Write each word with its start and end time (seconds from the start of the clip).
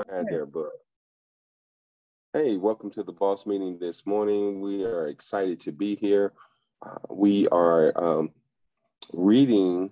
ahead 0.00 0.26
there, 0.28 0.44
but 0.44 0.70
hey, 2.34 2.56
welcome 2.58 2.90
to 2.90 3.02
the 3.02 3.12
boss 3.12 3.46
meeting 3.46 3.78
this 3.78 4.04
morning. 4.04 4.60
We 4.60 4.84
are 4.84 5.08
excited 5.08 5.58
to 5.60 5.72
be 5.72 5.96
here. 5.96 6.34
Uh, 6.84 6.98
we 7.08 7.48
are 7.48 7.92
um, 7.96 8.30
reading 9.14 9.90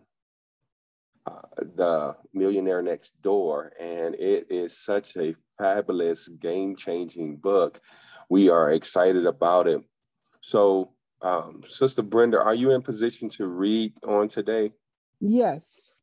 uh, 1.27 1.41
The 1.77 2.17
Millionaire 2.35 2.83
Next 2.83 3.13
Door, 3.23 3.73
and 3.81 4.15
it 4.17 4.49
is 4.51 4.77
such 4.77 5.17
a 5.17 5.35
fabulous, 5.57 6.29
game 6.29 6.77
changing 6.77 7.37
book. 7.37 7.81
We 8.29 8.51
are 8.51 8.73
excited 8.73 9.25
about 9.25 9.67
it. 9.69 9.83
So, 10.43 10.93
um, 11.23 11.63
Sister 11.67 12.03
Brenda, 12.03 12.43
are 12.43 12.55
you 12.55 12.73
in 12.73 12.83
position 12.83 13.31
to 13.31 13.47
read 13.47 13.95
on 14.07 14.29
today? 14.29 14.73
Yes. 15.21 16.03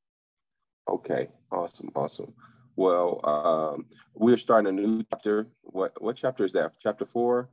Okay, 0.90 1.28
awesome, 1.52 1.92
awesome. 1.96 2.34
Well, 2.76 3.20
um, 3.24 3.86
we're 4.14 4.38
starting 4.38 4.70
a 4.70 4.72
new 4.72 5.04
chapter. 5.12 5.48
What 5.62 6.02
what 6.02 6.16
chapter 6.16 6.46
is 6.46 6.54
that? 6.54 6.74
Chapter 6.82 7.06
four? 7.06 7.50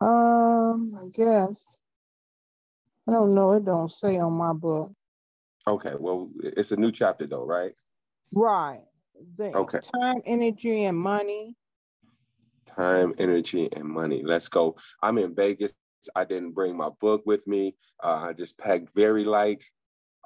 Um, 0.00 0.94
I 0.98 1.08
guess. 1.12 1.78
I 3.08 3.12
don't 3.12 3.34
know. 3.34 3.52
It 3.52 3.64
don't 3.64 3.90
say 3.90 4.18
on 4.18 4.32
my 4.32 4.52
book. 4.58 4.92
Okay, 5.66 5.94
well, 5.98 6.30
it's 6.42 6.72
a 6.72 6.76
new 6.76 6.92
chapter 6.92 7.26
though, 7.26 7.44
right? 7.44 7.72
Right. 8.32 8.82
The 9.36 9.52
Okay. 9.54 9.78
time, 9.80 10.20
energy, 10.26 10.84
and 10.84 10.98
money. 10.98 11.54
Time, 12.76 13.14
energy, 13.18 13.68
and 13.72 13.84
money. 13.84 14.22
Let's 14.22 14.48
go. 14.48 14.76
I'm 15.02 15.18
in 15.18 15.34
Vegas. 15.34 15.74
I 16.14 16.24
didn't 16.24 16.52
bring 16.52 16.76
my 16.76 16.90
book 17.00 17.22
with 17.26 17.46
me. 17.46 17.74
Uh, 18.02 18.26
I 18.28 18.32
just 18.32 18.58
packed 18.58 18.94
very 18.94 19.24
light 19.24 19.64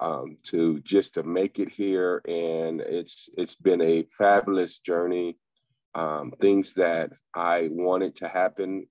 um, 0.01 0.37
to 0.43 0.79
just 0.79 1.13
to 1.13 1.23
make 1.23 1.59
it 1.59 1.69
here, 1.69 2.21
and 2.27 2.81
it's 2.81 3.29
it's 3.37 3.55
been 3.55 3.81
a 3.81 4.03
fabulous 4.17 4.79
journey. 4.79 5.37
Um, 5.93 6.31
things 6.39 6.73
that 6.75 7.11
I 7.35 7.69
wanted 7.71 8.15
to 8.17 8.27
happen 8.27 8.87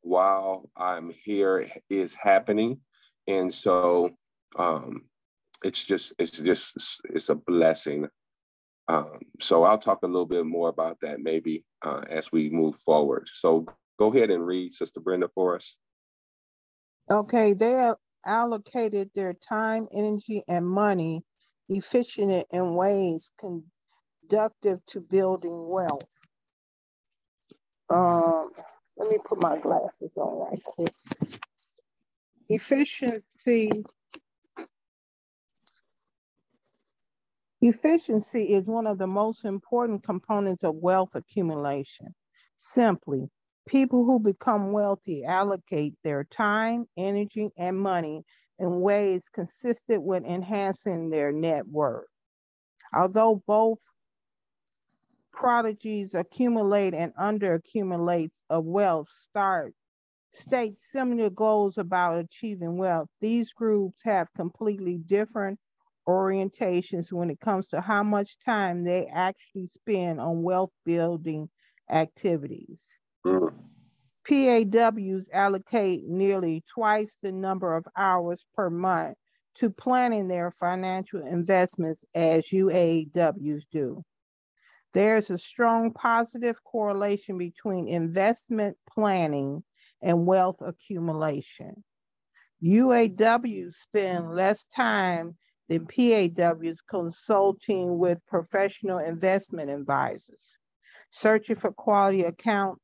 while 0.00 0.70
I'm 0.76 1.10
here 1.24 1.66
is 1.90 2.14
happening, 2.14 2.80
and 3.26 3.52
so 3.52 4.10
um, 4.58 5.02
it's 5.62 5.84
just 5.84 6.14
it's 6.18 6.38
just 6.38 7.00
it's 7.04 7.28
a 7.28 7.34
blessing. 7.34 8.08
Um, 8.88 9.20
so 9.40 9.64
I'll 9.64 9.78
talk 9.78 10.00
a 10.02 10.06
little 10.06 10.26
bit 10.26 10.46
more 10.46 10.68
about 10.68 10.98
that 11.02 11.20
maybe 11.20 11.64
uh, 11.82 12.02
as 12.08 12.32
we 12.32 12.50
move 12.50 12.76
forward. 12.80 13.28
So 13.32 13.66
go 13.98 14.12
ahead 14.12 14.30
and 14.30 14.44
read, 14.44 14.72
Sister 14.72 15.00
Brenda, 15.00 15.28
for 15.34 15.54
us. 15.54 15.76
Okay, 17.10 17.54
they 17.54 17.72
have 17.72 17.96
allocated 18.26 19.10
their 19.14 19.34
time, 19.34 19.86
energy, 19.96 20.42
and 20.48 20.66
money 20.66 21.22
efficient 21.68 22.46
in 22.52 22.74
ways 22.76 23.32
conductive 23.40 24.84
to 24.86 25.00
building 25.00 25.68
wealth. 25.68 26.22
Um, 27.90 28.50
let 28.96 29.10
me 29.10 29.18
put 29.24 29.40
my 29.40 29.58
glasses 29.60 30.12
on 30.16 30.50
right 30.50 30.64
quick. 30.64 30.92
Efficiency. 32.48 33.70
Efficiency 37.62 38.54
is 38.54 38.66
one 38.66 38.86
of 38.86 38.98
the 38.98 39.06
most 39.06 39.44
important 39.44 40.04
components 40.04 40.64
of 40.64 40.76
wealth 40.76 41.10
accumulation. 41.14 42.14
Simply, 42.58 43.30
people 43.66 44.04
who 44.04 44.20
become 44.20 44.72
wealthy 44.72 45.24
allocate 45.24 45.94
their 46.02 46.24
time, 46.24 46.86
energy, 46.96 47.50
and 47.56 47.78
money 47.78 48.22
in 48.58 48.82
ways 48.82 49.22
consistent 49.32 50.02
with 50.02 50.24
enhancing 50.24 51.10
their 51.10 51.32
net 51.32 51.66
worth. 51.66 52.06
Although 52.92 53.42
both 53.46 53.78
prodigies 55.32 56.14
accumulate 56.14 56.94
and 56.94 57.14
underaccumulates 57.14 58.42
of 58.50 58.64
wealth 58.64 59.08
start 59.08 59.74
state 60.32 60.78
similar 60.78 61.30
goals 61.30 61.78
about 61.78 62.18
achieving 62.18 62.76
wealth. 62.76 63.08
These 63.20 63.52
groups 63.52 64.02
have 64.04 64.28
completely 64.36 64.98
different 64.98 65.58
orientations 66.08 67.12
when 67.12 67.30
it 67.30 67.40
comes 67.40 67.68
to 67.68 67.80
how 67.80 68.02
much 68.02 68.38
time 68.44 68.84
they 68.84 69.06
actually 69.06 69.66
spend 69.66 70.20
on 70.20 70.42
wealth 70.42 70.70
building 70.84 71.48
activities. 71.90 72.92
PAWs 73.24 73.52
allocate 75.32 76.04
nearly 76.04 76.62
twice 76.72 77.16
the 77.22 77.32
number 77.32 77.74
of 77.74 77.86
hours 77.96 78.44
per 78.54 78.70
month 78.70 79.16
to 79.56 79.70
planning 79.70 80.28
their 80.28 80.52
financial 80.52 81.26
investments 81.26 82.04
as 82.14 82.44
UAWs 82.52 83.64
do. 83.70 84.02
There's 84.92 85.30
a 85.30 85.38
strong 85.38 85.92
positive 85.92 86.62
correlation 86.64 87.38
between 87.38 87.88
investment 87.88 88.76
planning 88.88 89.62
and 90.02 90.26
wealth 90.26 90.60
accumulation. 90.60 91.84
UAWs 92.62 93.74
spend 93.74 94.34
less 94.34 94.66
time 94.66 95.36
than 95.68 95.86
PAWs 95.86 96.80
consulting 96.88 97.98
with 97.98 98.18
professional 98.26 98.98
investment 98.98 99.70
advisors, 99.70 100.58
searching 101.10 101.56
for 101.56 101.72
quality 101.72 102.24
accounts, 102.24 102.82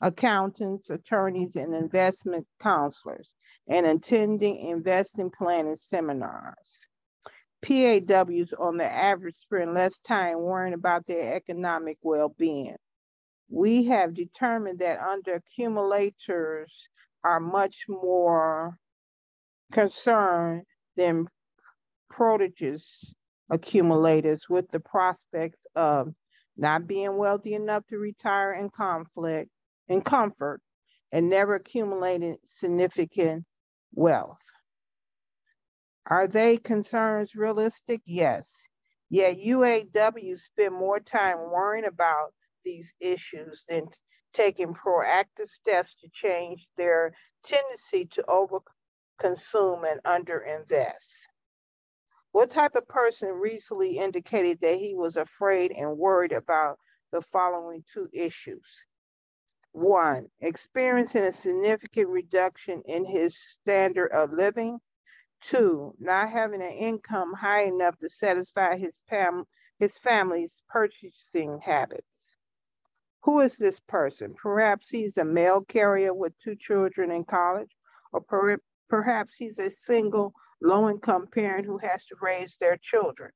accountants, 0.00 0.88
attorneys, 0.90 1.56
and 1.56 1.74
investment 1.74 2.46
counselors, 2.60 3.28
and 3.68 3.86
attending 3.86 4.56
investing 4.68 5.30
planning 5.36 5.76
seminars. 5.76 6.86
PAWs 7.62 8.54
on 8.58 8.78
the 8.78 8.90
average 8.90 9.36
spend 9.36 9.74
less 9.74 10.00
time 10.00 10.38
worrying 10.40 10.74
about 10.74 11.06
their 11.06 11.36
economic 11.36 11.98
well-being 12.02 12.76
we 13.50 13.86
have 13.86 14.14
determined 14.14 14.78
that 14.78 15.00
under 15.00 15.34
accumulators 15.34 16.72
are 17.24 17.40
much 17.40 17.84
more 17.88 18.76
concerned 19.72 20.62
than 20.96 21.26
prodigious 22.08 23.12
accumulators 23.50 24.48
with 24.48 24.68
the 24.70 24.80
prospects 24.80 25.66
of 25.74 26.14
not 26.56 26.86
being 26.86 27.18
wealthy 27.18 27.54
enough 27.54 27.84
to 27.88 27.98
retire 27.98 28.52
in 28.52 28.70
conflict 28.70 29.50
in 29.90 30.00
comfort 30.00 30.62
and 31.12 31.28
never 31.28 31.56
accumulated 31.56 32.36
significant 32.46 33.44
wealth. 33.92 34.40
Are 36.06 36.28
they 36.28 36.56
concerns 36.56 37.34
realistic? 37.34 38.00
Yes. 38.06 38.62
Yet 39.10 39.38
UAW 39.38 40.38
spend 40.38 40.74
more 40.74 41.00
time 41.00 41.38
worrying 41.38 41.84
about 41.84 42.32
these 42.64 42.94
issues 43.00 43.64
than 43.68 43.88
taking 44.32 44.74
proactive 44.74 45.48
steps 45.48 45.96
to 46.00 46.08
change 46.12 46.68
their 46.76 47.12
tendency 47.42 48.06
to 48.12 48.22
overconsume 48.28 49.82
and 49.90 50.00
underinvest. 50.04 51.26
What 52.30 52.52
type 52.52 52.76
of 52.76 52.86
person 52.86 53.40
recently 53.40 53.98
indicated 53.98 54.60
that 54.60 54.76
he 54.76 54.94
was 54.94 55.16
afraid 55.16 55.72
and 55.72 55.98
worried 55.98 56.32
about 56.32 56.78
the 57.10 57.22
following 57.22 57.82
two 57.92 58.08
issues? 58.12 58.84
One, 59.72 60.28
experiencing 60.40 61.24
a 61.24 61.32
significant 61.32 62.08
reduction 62.08 62.82
in 62.86 63.04
his 63.04 63.36
standard 63.36 64.08
of 64.12 64.32
living. 64.32 64.80
Two, 65.40 65.94
not 65.98 66.30
having 66.30 66.62
an 66.62 66.72
income 66.72 67.32
high 67.32 67.64
enough 67.64 67.98
to 67.98 68.08
satisfy 68.08 68.76
his, 68.76 69.02
fam- 69.08 69.46
his 69.78 69.96
family's 69.98 70.62
purchasing 70.68 71.60
habits. 71.60 72.32
Who 73.22 73.40
is 73.40 73.54
this 73.56 73.78
person? 73.80 74.34
Perhaps 74.34 74.88
he's 74.88 75.18
a 75.18 75.24
mail 75.24 75.62
carrier 75.62 76.14
with 76.14 76.38
two 76.38 76.56
children 76.56 77.10
in 77.10 77.24
college, 77.24 77.70
or 78.12 78.22
per 78.22 78.58
perhaps 78.88 79.36
he's 79.36 79.58
a 79.58 79.70
single 79.70 80.32
low 80.60 80.90
income 80.90 81.26
parent 81.28 81.64
who 81.66 81.78
has 81.78 82.06
to 82.06 82.16
raise 82.20 82.56
their 82.56 82.76
children. 82.78 83.30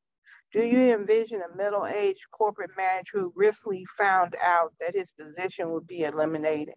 Do 0.54 0.62
you 0.64 0.94
envision 0.94 1.42
a 1.42 1.56
middle 1.56 1.84
aged 1.84 2.30
corporate 2.30 2.70
manager 2.76 3.18
who 3.18 3.32
recently 3.34 3.84
found 3.98 4.36
out 4.40 4.70
that 4.78 4.94
his 4.94 5.10
position 5.10 5.72
would 5.72 5.88
be 5.88 6.02
eliminated? 6.02 6.76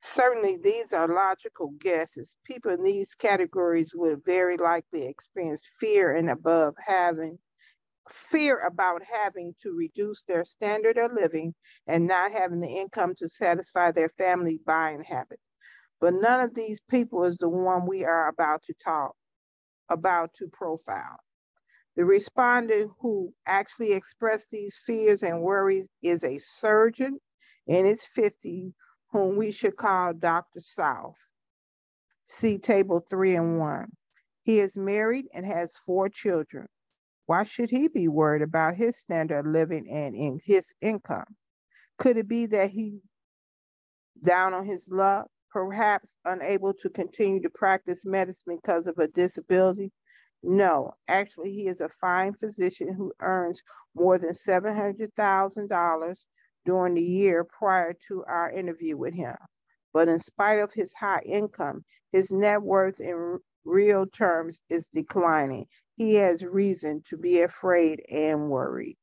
Certainly, 0.00 0.58
these 0.62 0.92
are 0.92 1.08
logical 1.08 1.72
guesses. 1.80 2.36
People 2.44 2.72
in 2.72 2.84
these 2.84 3.14
categories 3.14 3.92
would 3.94 4.22
very 4.26 4.58
likely 4.58 5.08
experience 5.08 5.70
fear 5.80 6.14
and 6.14 6.28
above 6.28 6.74
having 6.86 7.38
fear 8.10 8.60
about 8.66 9.02
having 9.10 9.54
to 9.62 9.72
reduce 9.74 10.24
their 10.24 10.44
standard 10.44 10.98
of 10.98 11.12
living 11.14 11.54
and 11.86 12.06
not 12.06 12.32
having 12.32 12.60
the 12.60 12.68
income 12.68 13.14
to 13.16 13.30
satisfy 13.30 13.90
their 13.90 14.10
family 14.10 14.60
buying 14.66 15.02
habits. 15.02 15.48
But 15.98 16.14
none 16.14 16.40
of 16.40 16.54
these 16.54 16.82
people 16.90 17.24
is 17.24 17.38
the 17.38 17.48
one 17.48 17.86
we 17.88 18.04
are 18.04 18.28
about 18.28 18.64
to 18.64 18.74
talk 18.74 19.14
about 19.88 20.34
to 20.34 20.48
profile. 20.52 21.18
The 22.00 22.06
respondent 22.06 22.92
who 23.00 23.34
actually 23.44 23.92
expressed 23.92 24.48
these 24.48 24.78
fears 24.78 25.22
and 25.22 25.42
worries 25.42 25.86
is 26.02 26.24
a 26.24 26.38
surgeon 26.38 27.20
in 27.66 27.84
his 27.84 28.08
50s 28.16 28.72
whom 29.10 29.36
we 29.36 29.50
should 29.50 29.76
call 29.76 30.14
Dr. 30.14 30.60
South. 30.60 31.18
See 32.24 32.56
table 32.56 33.00
three 33.00 33.36
and 33.36 33.58
one. 33.58 33.92
He 34.44 34.60
is 34.60 34.78
married 34.78 35.26
and 35.34 35.44
has 35.44 35.76
four 35.76 36.08
children. 36.08 36.68
Why 37.26 37.44
should 37.44 37.68
he 37.68 37.88
be 37.88 38.08
worried 38.08 38.40
about 38.40 38.76
his 38.76 38.96
standard 38.96 39.40
of 39.40 39.52
living 39.52 39.86
and 39.90 40.14
in 40.14 40.40
his 40.42 40.72
income? 40.80 41.36
Could 41.98 42.16
it 42.16 42.28
be 42.28 42.46
that 42.46 42.70
he 42.70 43.02
down 44.24 44.54
on 44.54 44.64
his 44.64 44.88
luck, 44.90 45.28
perhaps 45.50 46.16
unable 46.24 46.72
to 46.80 46.88
continue 46.88 47.42
to 47.42 47.50
practice 47.50 48.06
medicine 48.06 48.56
because 48.56 48.86
of 48.86 48.96
a 48.96 49.06
disability? 49.06 49.92
No, 50.42 50.92
actually, 51.06 51.52
he 51.52 51.66
is 51.66 51.80
a 51.80 51.88
fine 51.88 52.32
physician 52.32 52.94
who 52.94 53.12
earns 53.20 53.62
more 53.94 54.18
than 54.18 54.30
$700,000 54.30 56.26
during 56.64 56.94
the 56.94 57.02
year 57.02 57.44
prior 57.44 57.94
to 58.08 58.24
our 58.24 58.50
interview 58.50 58.96
with 58.96 59.14
him. 59.14 59.36
But 59.92 60.08
in 60.08 60.18
spite 60.18 60.60
of 60.60 60.72
his 60.72 60.94
high 60.94 61.22
income, 61.26 61.84
his 62.12 62.30
net 62.30 62.62
worth 62.62 63.00
in 63.00 63.38
real 63.64 64.06
terms 64.06 64.58
is 64.70 64.88
declining. 64.88 65.66
He 65.96 66.14
has 66.14 66.44
reason 66.44 67.02
to 67.08 67.18
be 67.18 67.42
afraid 67.42 68.02
and 68.10 68.48
worried. 68.48 68.96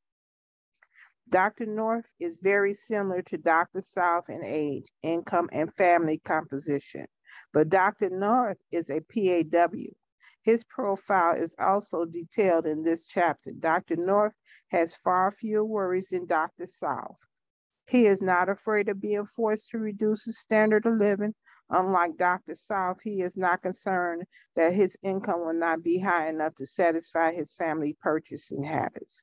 Dr. 1.30 1.66
North 1.66 2.10
is 2.18 2.36
very 2.42 2.74
similar 2.74 3.22
to 3.22 3.38
Dr. 3.38 3.82
South 3.82 4.30
in 4.30 4.42
age, 4.42 4.86
income, 5.02 5.48
and 5.52 5.72
family 5.74 6.18
composition, 6.24 7.06
but 7.52 7.68
Dr. 7.68 8.10
North 8.10 8.62
is 8.72 8.90
a 8.90 9.00
PAW. 9.02 9.92
His 10.48 10.64
profile 10.64 11.34
is 11.34 11.54
also 11.58 12.06
detailed 12.06 12.64
in 12.64 12.82
this 12.82 13.04
chapter. 13.04 13.50
Dr. 13.52 13.96
North 13.96 14.32
has 14.68 14.96
far 14.96 15.30
fewer 15.30 15.62
worries 15.62 16.08
than 16.08 16.24
Dr. 16.24 16.64
South. 16.64 17.18
He 17.86 18.06
is 18.06 18.22
not 18.22 18.48
afraid 18.48 18.88
of 18.88 18.98
being 18.98 19.26
forced 19.26 19.68
to 19.68 19.78
reduce 19.78 20.24
his 20.24 20.40
standard 20.40 20.86
of 20.86 20.94
living. 20.94 21.34
Unlike 21.68 22.16
Dr. 22.16 22.54
South, 22.54 23.02
he 23.02 23.20
is 23.20 23.36
not 23.36 23.60
concerned 23.60 24.24
that 24.56 24.72
his 24.72 24.96
income 25.02 25.40
will 25.40 25.52
not 25.52 25.82
be 25.82 26.00
high 26.00 26.30
enough 26.30 26.54
to 26.54 26.64
satisfy 26.64 27.32
his 27.34 27.52
family 27.52 27.98
purchasing 28.00 28.62
habits. 28.62 29.22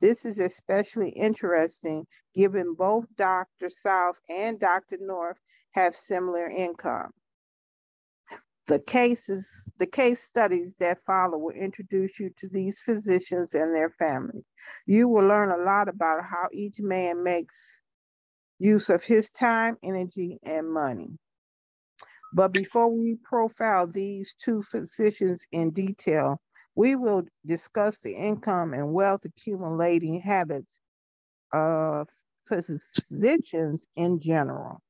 This 0.00 0.24
is 0.24 0.38
especially 0.38 1.10
interesting 1.10 2.06
given 2.34 2.72
both 2.72 3.04
Dr. 3.16 3.68
South 3.68 4.18
and 4.26 4.58
Dr. 4.58 4.96
North 5.00 5.36
have 5.72 5.94
similar 5.94 6.46
income. 6.48 7.12
The 8.72 8.80
cases, 8.80 9.70
the 9.76 9.86
case 9.86 10.22
studies 10.22 10.76
that 10.76 11.04
follow 11.06 11.36
will 11.36 11.54
introduce 11.54 12.18
you 12.18 12.30
to 12.38 12.48
these 12.48 12.80
physicians 12.80 13.52
and 13.52 13.74
their 13.74 13.90
families. 13.90 14.46
You 14.86 15.08
will 15.08 15.26
learn 15.28 15.50
a 15.50 15.62
lot 15.62 15.90
about 15.90 16.24
how 16.24 16.48
each 16.54 16.80
man 16.80 17.22
makes 17.22 17.80
use 18.58 18.88
of 18.88 19.04
his 19.04 19.30
time, 19.30 19.76
energy, 19.82 20.38
and 20.42 20.72
money. 20.72 21.18
But 22.32 22.54
before 22.54 22.88
we 22.88 23.16
profile 23.22 23.88
these 23.88 24.34
two 24.42 24.62
physicians 24.62 25.44
in 25.52 25.72
detail, 25.72 26.40
we 26.74 26.96
will 26.96 27.24
discuss 27.44 28.00
the 28.00 28.14
income 28.14 28.72
and 28.72 28.94
wealth 28.94 29.26
accumulating 29.26 30.18
habits 30.22 30.78
of 31.52 32.08
physicians 32.48 33.86
in 33.96 34.18
general. 34.18 34.80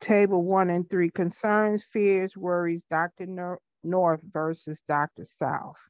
Table 0.00 0.42
one 0.42 0.70
and 0.70 0.88
three 0.88 1.10
concerns, 1.10 1.82
fears, 1.84 2.36
worries, 2.36 2.84
Dr. 2.90 3.58
North 3.82 4.22
versus 4.24 4.82
Dr. 4.88 5.24
South. 5.24 5.88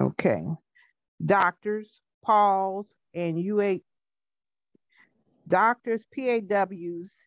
Okay. 0.00 0.44
Doctors, 1.24 2.00
PAWS, 2.24 2.86
and 3.14 3.40
UA 3.40 3.78
doctors, 5.48 6.04
PAWs, 6.14 7.22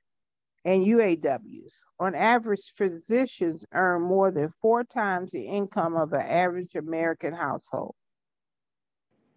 and 0.66 0.86
UAWs. 0.86 1.72
On 2.00 2.16
average, 2.16 2.72
physicians 2.76 3.64
earn 3.74 4.02
more 4.02 4.32
than 4.32 4.54
four 4.62 4.84
times 4.84 5.32
the 5.32 5.46
income 5.46 5.96
of 5.96 6.14
an 6.14 6.22
average 6.22 6.76
American 6.76 7.34
household. 7.34 7.96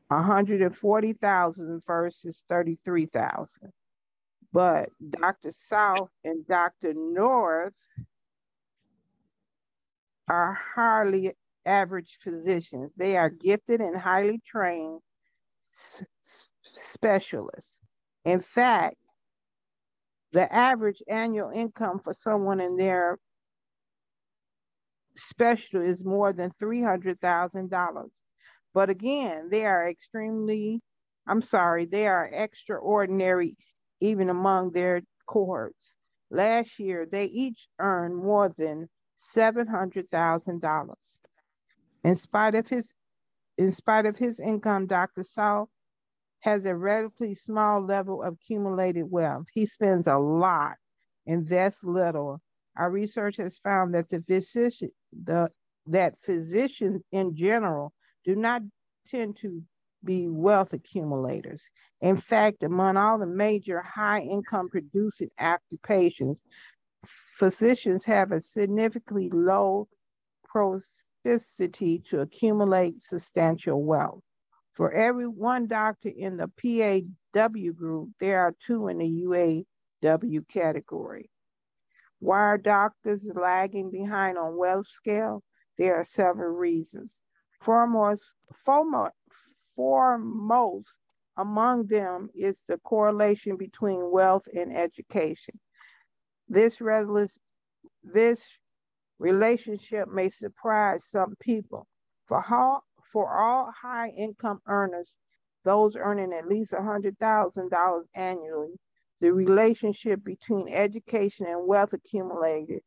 140,000 0.08 1.82
versus 1.86 2.44
33,000. 2.48 3.72
But 4.52 4.90
Dr. 5.10 5.52
South 5.52 6.10
and 6.24 6.46
Dr. 6.46 6.94
North 6.94 7.74
are 10.28 10.58
hardly 10.74 11.32
average 11.64 12.18
physicians. 12.20 12.94
They 12.94 13.16
are 13.16 13.30
gifted 13.30 13.80
and 13.80 13.96
highly 13.96 14.40
trained 14.46 15.00
specialists. 16.62 17.80
In 18.24 18.40
fact, 18.40 18.96
the 20.32 20.52
average 20.52 21.02
annual 21.08 21.50
income 21.50 22.00
for 22.00 22.14
someone 22.18 22.60
in 22.60 22.76
their 22.76 23.18
special 25.16 25.82
is 25.82 26.04
more 26.04 26.32
than 26.32 26.50
$300,000. 26.60 28.08
But 28.74 28.90
again, 28.90 29.48
they 29.50 29.66
are 29.66 29.88
extremely, 29.88 30.80
I'm 31.26 31.42
sorry, 31.42 31.84
they 31.86 32.06
are 32.06 32.26
extraordinary 32.32 33.54
even 34.02 34.28
among 34.28 34.72
their 34.72 35.00
cohorts. 35.26 35.94
Last 36.30 36.78
year, 36.78 37.06
they 37.06 37.26
each 37.26 37.68
earned 37.78 38.16
more 38.16 38.52
than 38.56 38.88
$700,000. 39.18 40.94
In 42.04 42.16
spite 42.16 42.54
of 42.56 42.68
his 42.68 42.94
in 43.58 43.70
spite 43.70 44.06
of 44.06 44.16
his 44.18 44.40
income, 44.40 44.86
Dr. 44.86 45.22
South 45.22 45.68
has 46.40 46.64
a 46.64 46.74
relatively 46.74 47.34
small 47.34 47.84
level 47.84 48.22
of 48.22 48.34
accumulated 48.34 49.08
wealth. 49.08 49.46
He 49.52 49.66
spends 49.66 50.06
a 50.06 50.18
lot, 50.18 50.76
invests 51.26 51.84
little. 51.84 52.40
Our 52.76 52.90
research 52.90 53.36
has 53.36 53.58
found 53.58 53.94
that 53.94 54.08
the 54.08 54.20
physician, 54.20 54.90
the 55.12 55.50
that 55.86 56.14
physicians 56.24 57.04
in 57.12 57.36
general 57.36 57.92
do 58.24 58.34
not 58.34 58.62
tend 59.06 59.36
to 59.36 59.62
be 60.04 60.28
wealth 60.28 60.72
accumulators. 60.72 61.62
In 62.00 62.16
fact, 62.16 62.62
among 62.62 62.96
all 62.96 63.18
the 63.18 63.26
major 63.26 63.80
high 63.80 64.20
income 64.20 64.68
producing 64.68 65.30
occupations, 65.38 66.40
physicians 67.04 68.04
have 68.06 68.32
a 68.32 68.40
significantly 68.40 69.30
low 69.32 69.88
propensity 70.44 72.00
to 72.06 72.20
accumulate 72.20 72.98
substantial 72.98 73.82
wealth. 73.82 74.22
For 74.74 74.92
every 74.92 75.28
one 75.28 75.66
doctor 75.66 76.10
in 76.14 76.36
the 76.36 76.48
PAW 76.48 77.72
group, 77.72 78.10
there 78.18 78.40
are 78.40 78.54
two 78.66 78.88
in 78.88 78.98
the 78.98 79.64
UAW 80.04 80.48
category. 80.48 81.30
Why 82.20 82.38
are 82.38 82.58
doctors 82.58 83.30
lagging 83.34 83.90
behind 83.90 84.38
on 84.38 84.56
wealth 84.56 84.86
scale? 84.88 85.42
There 85.76 85.96
are 85.96 86.04
several 86.04 86.56
reasons. 86.56 87.20
Foremost, 87.60 88.22
foremost, 88.54 89.12
foremost 89.74 90.88
among 91.36 91.86
them 91.86 92.28
is 92.34 92.62
the 92.62 92.78
correlation 92.78 93.56
between 93.56 94.10
wealth 94.10 94.46
and 94.54 94.76
education. 94.76 95.58
This, 96.48 96.80
this 98.02 98.50
relationship 99.18 100.08
may 100.08 100.28
surprise 100.28 101.04
some 101.06 101.34
people. 101.40 101.86
For 102.26 102.40
how, 102.40 102.82
for 103.12 103.42
all 103.42 103.70
high 103.70 104.08
income 104.08 104.60
earners, 104.66 105.16
those 105.64 105.96
earning 105.96 106.32
at 106.32 106.48
least 106.48 106.72
$100,000 106.72 108.02
annually, 108.14 108.74
the 109.20 109.32
relationship 109.32 110.24
between 110.24 110.68
education 110.68 111.46
and 111.46 111.66
wealth 111.66 111.92
accumulation 111.92 112.80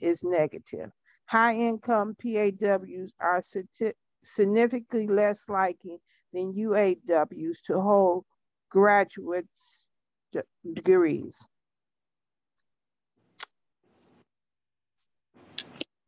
is 0.00 0.24
negative. 0.24 0.90
High 1.26 1.54
income 1.54 2.16
PAWs 2.22 3.12
are 3.20 3.42
significantly 4.26 5.06
less 5.06 5.48
likely 5.48 5.98
than 6.32 6.54
UAWs 6.54 7.62
to 7.66 7.80
hold 7.80 8.24
graduate 8.70 9.46
degrees. 10.74 11.46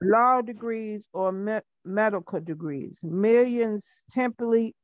law 0.01 0.41
degrees 0.41 1.09
or 1.13 1.33
me 1.33 1.59
medical 1.85 2.41
degrees. 2.41 3.01
Millions 3.03 4.05
typically 4.11 4.75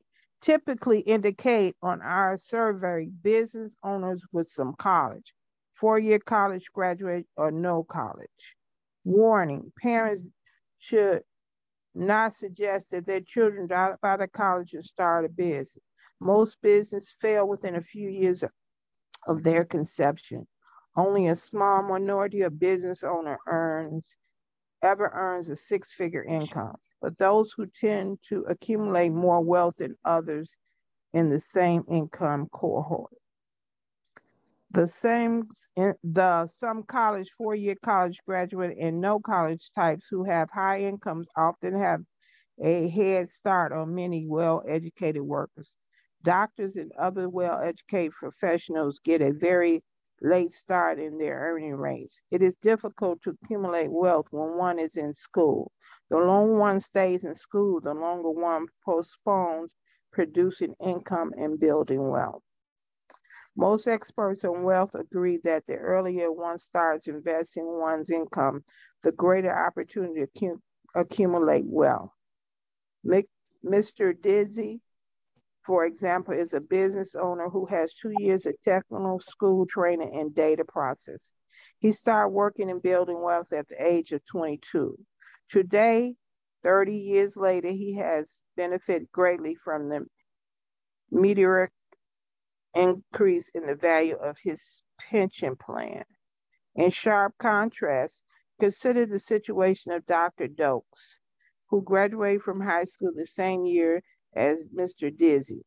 typically 0.42 1.00
indicate 1.00 1.74
on 1.82 2.02
our 2.02 2.36
survey 2.36 3.08
business 3.22 3.76
owners 3.82 4.22
with 4.32 4.48
some 4.50 4.74
college, 4.78 5.32
four-year 5.74 6.18
college 6.18 6.66
graduate 6.74 7.26
or 7.36 7.50
no 7.50 7.82
college. 7.82 8.56
Warning, 9.04 9.72
parents 9.80 10.26
should 10.78 11.22
not 11.94 12.34
suggest 12.34 12.90
that 12.90 13.06
their 13.06 13.20
children 13.20 13.66
drop 13.68 13.98
out 14.02 14.22
of 14.22 14.32
college 14.32 14.74
and 14.74 14.84
start 14.84 15.24
a 15.24 15.28
business. 15.28 15.78
Most 16.20 16.60
business 16.62 17.14
fail 17.20 17.48
within 17.48 17.76
a 17.76 17.80
few 17.80 18.08
years 18.08 18.44
of 19.26 19.42
their 19.42 19.64
conception. 19.64 20.46
Only 20.96 21.28
a 21.28 21.36
small 21.36 21.82
minority 21.88 22.42
of 22.42 22.58
business 22.60 23.02
owner 23.02 23.38
earns 23.46 24.04
ever 24.82 25.10
earns 25.12 25.48
a 25.48 25.56
six 25.56 25.92
figure 25.92 26.24
income, 26.24 26.76
but 27.00 27.18
those 27.18 27.52
who 27.56 27.66
tend 27.66 28.18
to 28.28 28.44
accumulate 28.48 29.10
more 29.10 29.40
wealth 29.42 29.76
than 29.78 29.96
others 30.04 30.56
in 31.12 31.30
the 31.30 31.40
same 31.40 31.84
income 31.88 32.48
cohort. 32.52 33.12
The 34.74 34.88
same, 34.88 35.44
the 35.76 36.48
some 36.48 36.82
college, 36.82 37.30
four 37.38 37.54
year 37.54 37.76
college 37.84 38.18
graduate 38.26 38.76
and 38.76 39.00
no 39.00 39.20
college 39.20 39.70
types 39.72 40.04
who 40.10 40.24
have 40.24 40.50
high 40.50 40.80
incomes 40.80 41.28
often 41.36 41.76
have 41.80 42.00
a 42.60 42.88
head 42.88 43.28
start 43.28 43.72
on 43.72 43.94
many 43.94 44.26
well-educated 44.26 45.22
workers. 45.22 45.72
Doctors 46.24 46.74
and 46.74 46.90
other 46.98 47.28
well-educated 47.28 48.14
professionals 48.18 48.98
get 48.98 49.22
a 49.22 49.32
very 49.32 49.84
late 50.20 50.50
start 50.50 50.98
in 50.98 51.18
their 51.18 51.38
earning 51.38 51.76
rates. 51.76 52.20
It 52.32 52.42
is 52.42 52.56
difficult 52.56 53.22
to 53.22 53.36
accumulate 53.44 53.92
wealth 53.92 54.26
when 54.32 54.56
one 54.56 54.80
is 54.80 54.96
in 54.96 55.14
school. 55.14 55.70
The 56.10 56.18
longer 56.18 56.56
one 56.56 56.80
stays 56.80 57.24
in 57.24 57.36
school, 57.36 57.80
the 57.80 57.94
longer 57.94 58.30
one 58.30 58.66
postpones 58.84 59.72
producing 60.12 60.74
income 60.84 61.32
and 61.38 61.60
building 61.60 62.08
wealth. 62.08 62.42
Most 63.56 63.86
experts 63.86 64.44
on 64.44 64.64
wealth 64.64 64.94
agree 64.94 65.38
that 65.44 65.64
the 65.66 65.76
earlier 65.76 66.32
one 66.32 66.58
starts 66.58 67.06
investing 67.06 67.64
one's 67.66 68.10
income, 68.10 68.64
the 69.02 69.12
greater 69.12 69.56
opportunity 69.66 70.26
to 70.38 70.60
accumulate 70.94 71.64
wealth. 71.64 72.10
Mr. 73.64 74.20
Dizzy, 74.20 74.80
for 75.64 75.86
example, 75.86 76.34
is 76.34 76.52
a 76.52 76.60
business 76.60 77.14
owner 77.14 77.48
who 77.48 77.64
has 77.66 77.94
two 77.94 78.12
years 78.18 78.44
of 78.44 78.54
technical 78.62 79.20
school 79.20 79.66
training 79.66 80.12
in 80.12 80.32
data 80.32 80.64
process. 80.64 81.30
He 81.78 81.92
started 81.92 82.30
working 82.30 82.70
and 82.70 82.82
building 82.82 83.22
wealth 83.22 83.52
at 83.52 83.68
the 83.68 83.82
age 83.82 84.12
of 84.12 84.24
22. 84.26 84.98
Today, 85.48 86.14
30 86.62 86.96
years 86.96 87.36
later, 87.36 87.68
he 87.68 87.96
has 87.96 88.42
benefited 88.56 89.10
greatly 89.12 89.54
from 89.54 89.88
the 89.88 90.06
meteoric 91.10 91.70
increase 92.74 93.50
in 93.54 93.66
the 93.66 93.76
value 93.76 94.16
of 94.16 94.36
his 94.42 94.82
pension 95.00 95.56
plan. 95.56 96.04
In 96.76 96.90
sharp 96.90 97.34
contrast, 97.38 98.24
consider 98.60 99.06
the 99.06 99.18
situation 99.18 99.92
of 99.92 100.06
Dr. 100.06 100.48
Dokes, 100.48 101.18
who 101.70 101.82
graduated 101.82 102.42
from 102.42 102.60
high 102.60 102.84
school 102.84 103.12
the 103.14 103.26
same 103.26 103.66
year 103.66 104.02
as 104.34 104.66
Mr. 104.68 105.16
Dizzy. 105.16 105.64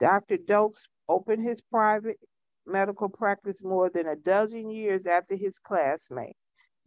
Dr. 0.00 0.38
Dokes 0.38 0.88
opened 1.08 1.42
his 1.42 1.60
private 1.62 2.18
medical 2.66 3.08
practice 3.08 3.62
more 3.62 3.90
than 3.90 4.06
a 4.08 4.16
dozen 4.16 4.70
years 4.70 5.06
after 5.06 5.36
his 5.36 5.58
classmate. 5.58 6.36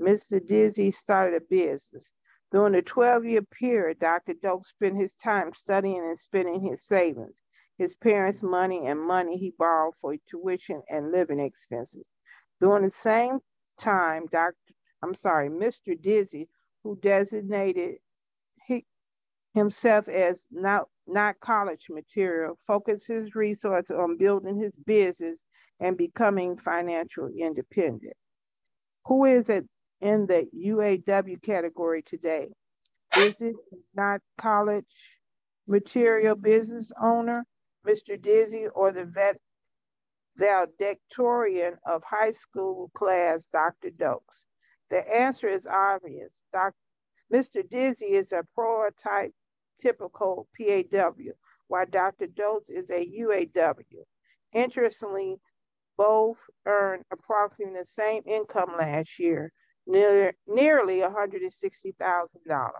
Mr. 0.02 0.46
Dizzy 0.46 0.92
started 0.92 1.42
a 1.42 1.46
business. 1.46 2.12
During 2.52 2.74
the 2.74 2.82
12 2.82 3.26
year 3.26 3.42
period, 3.44 4.00
Dr. 4.00 4.34
Dokes 4.34 4.68
spent 4.68 4.98
his 4.98 5.16
time 5.16 5.54
studying 5.54 6.00
and 6.00 6.20
spending 6.20 6.60
his 6.62 6.84
savings 6.86 7.40
his 7.78 7.96
parents' 7.96 8.44
money 8.44 8.88
and 8.88 9.02
money 9.02 9.38
he 9.38 9.54
borrowed 9.58 9.96
for 10.02 10.16
tuition 10.30 10.82
and 10.90 11.12
living 11.12 11.40
expenses. 11.40 12.06
During 12.62 12.84
the 12.84 12.92
same 12.92 13.40
time, 13.80 14.28
Dr. 14.32 14.56
I'm 15.04 15.16
sorry, 15.16 15.50
Mr. 15.50 16.02
Dizzy, 16.02 16.50
who 16.84 16.98
designated 17.02 17.98
he, 18.68 18.86
himself 19.56 20.08
as 20.10 20.48
not, 20.52 20.88
not 21.08 21.40
college 21.42 21.88
material, 21.90 22.58
focused 22.68 23.08
his 23.08 23.36
resources 23.36 23.96
on 23.98 24.18
building 24.18 24.58
his 24.58 24.74
business 24.86 25.46
and 25.80 25.98
becoming 25.98 26.58
financially 26.58 27.42
independent. 27.42 28.16
Who 29.08 29.26
is 29.26 29.50
it 29.50 29.66
in 30.02 30.28
the 30.28 30.48
UAW 30.56 31.42
category 31.44 32.04
today? 32.04 32.50
Is 33.16 33.42
it 33.42 33.56
not 33.96 34.22
college 34.38 34.86
material 35.68 36.36
business 36.36 36.92
owner? 37.02 37.46
Mr. 37.88 38.22
Dizzy 38.22 38.68
or 38.74 38.92
the 38.92 39.06
vet 39.06 39.38
valedictorian 40.38 41.78
of 41.86 42.04
high 42.04 42.32
school 42.32 42.90
class, 42.94 43.48
Dr. 43.48 43.90
Dokes? 43.92 44.46
The 44.90 45.04
answer 45.14 45.48
is 45.48 45.68
obvious. 45.68 46.40
Dr. 46.52 46.76
Mr. 47.32 47.68
Dizzy 47.68 48.14
is 48.14 48.32
a 48.32 48.44
prototype 48.56 49.32
typical 49.80 50.48
PAW, 50.58 51.34
while 51.68 51.86
Dr. 51.90 52.28
Dokes 52.28 52.70
is 52.70 52.90
a 52.90 53.06
UAW. 53.06 54.04
Interestingly, 54.54 55.40
both 55.98 56.38
earned 56.66 57.04
approximately 57.12 57.80
the 57.80 57.86
same 57.86 58.24
income 58.26 58.76
last 58.78 59.20
year, 59.20 59.52
near, 59.88 60.34
nearly 60.48 61.00
$160,000. 61.00 62.72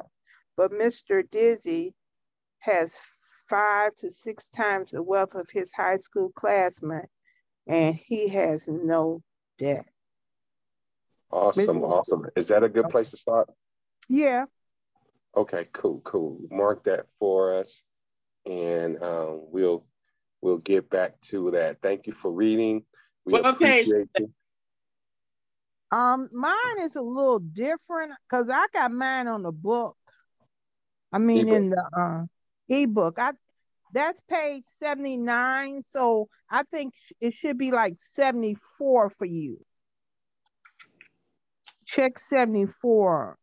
But 0.56 0.72
Mr. 0.72 1.24
Dizzy 1.30 1.94
has 2.60 2.98
five 3.48 3.96
to 3.98 4.10
six 4.10 4.50
times 4.50 4.92
the 4.92 5.02
wealth 5.02 5.36
of 5.36 5.48
his 5.52 5.72
high 5.74 5.98
school 5.98 6.32
classmate, 6.36 7.06
and 7.68 7.96
he 7.96 8.30
has 8.30 8.68
no 8.68 9.22
debt. 9.58 9.86
Awesome, 11.32 11.84
awesome. 11.84 12.28
Is 12.36 12.48
that 12.48 12.64
a 12.64 12.70
good 12.70 12.90
place 12.90 13.10
to 13.12 13.18
start? 13.18 13.50
Yeah. 14.08 14.46
Okay, 15.36 15.68
cool, 15.74 16.02
cool. 16.04 16.40
Mark 16.52 16.84
that 16.84 17.08
for 17.20 17.60
us, 17.60 17.82
and 18.46 19.02
um, 19.02 19.42
we'll 19.52 19.86
we'll 20.42 20.60
get 20.60 20.90
back 20.90 21.20
to 21.30 21.52
that. 21.52 21.82
Thank 21.82 22.06
you 22.06 22.14
for 22.14 22.32
reading. 22.32 22.84
We 23.26 23.34
what 23.34 23.60
page? 23.60 23.90
Um, 25.92 26.30
mine 26.34 26.82
is 26.82 26.96
a 26.96 27.02
little 27.02 27.40
different 27.40 28.14
because 28.28 28.50
I 28.50 28.66
got 28.74 28.92
mine 28.92 29.28
on 29.28 29.44
the 29.44 29.52
book. 29.52 29.96
I 31.12 31.20
mean, 31.20 31.48
in 31.48 31.70
the 31.70 31.84
uh, 31.96 32.24
ebook. 32.74 33.20
I 33.20 33.32
that's 33.94 34.20
page 34.30 34.64
79. 34.82 35.84
So 35.84 36.28
I 36.50 36.64
think 36.64 36.96
it 37.22 37.34
should 37.36 37.58
be 37.58 37.72
like 37.72 37.96
74 38.00 39.12
for 39.12 39.26
you. 39.26 39.60
Check 41.86 42.18
74. 42.18 43.38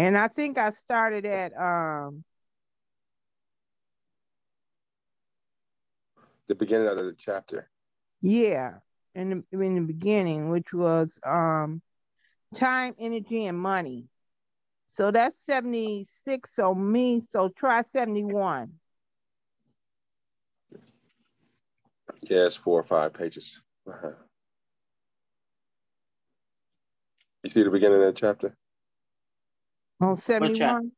And 0.00 0.16
I 0.16 0.28
think 0.28 0.56
I 0.56 0.70
started 0.70 1.26
at 1.26 1.52
um 1.58 2.24
the 6.48 6.54
beginning 6.54 6.88
of 6.88 6.96
the 6.96 7.14
chapter. 7.18 7.68
Yeah, 8.22 8.78
in 9.14 9.44
the, 9.52 9.58
in 9.60 9.74
the 9.74 9.82
beginning, 9.82 10.48
which 10.48 10.72
was 10.72 11.20
um 11.22 11.82
time, 12.54 12.94
energy, 12.98 13.44
and 13.44 13.58
money. 13.58 14.08
So 14.94 15.10
that's 15.10 15.36
76 15.44 16.58
on 16.58 16.90
me. 16.90 17.20
So 17.20 17.50
try 17.50 17.82
71. 17.82 18.72
Yes, 22.22 22.54
four 22.56 22.80
or 22.80 22.84
five 22.84 23.12
pages. 23.12 23.60
Uh-huh. 23.86 24.12
You 27.44 27.50
see 27.50 27.62
the 27.64 27.70
beginning 27.70 28.02
of 28.02 28.14
the 28.14 28.18
chapter? 28.18 28.56
On 30.00 30.16
71? 30.16 30.92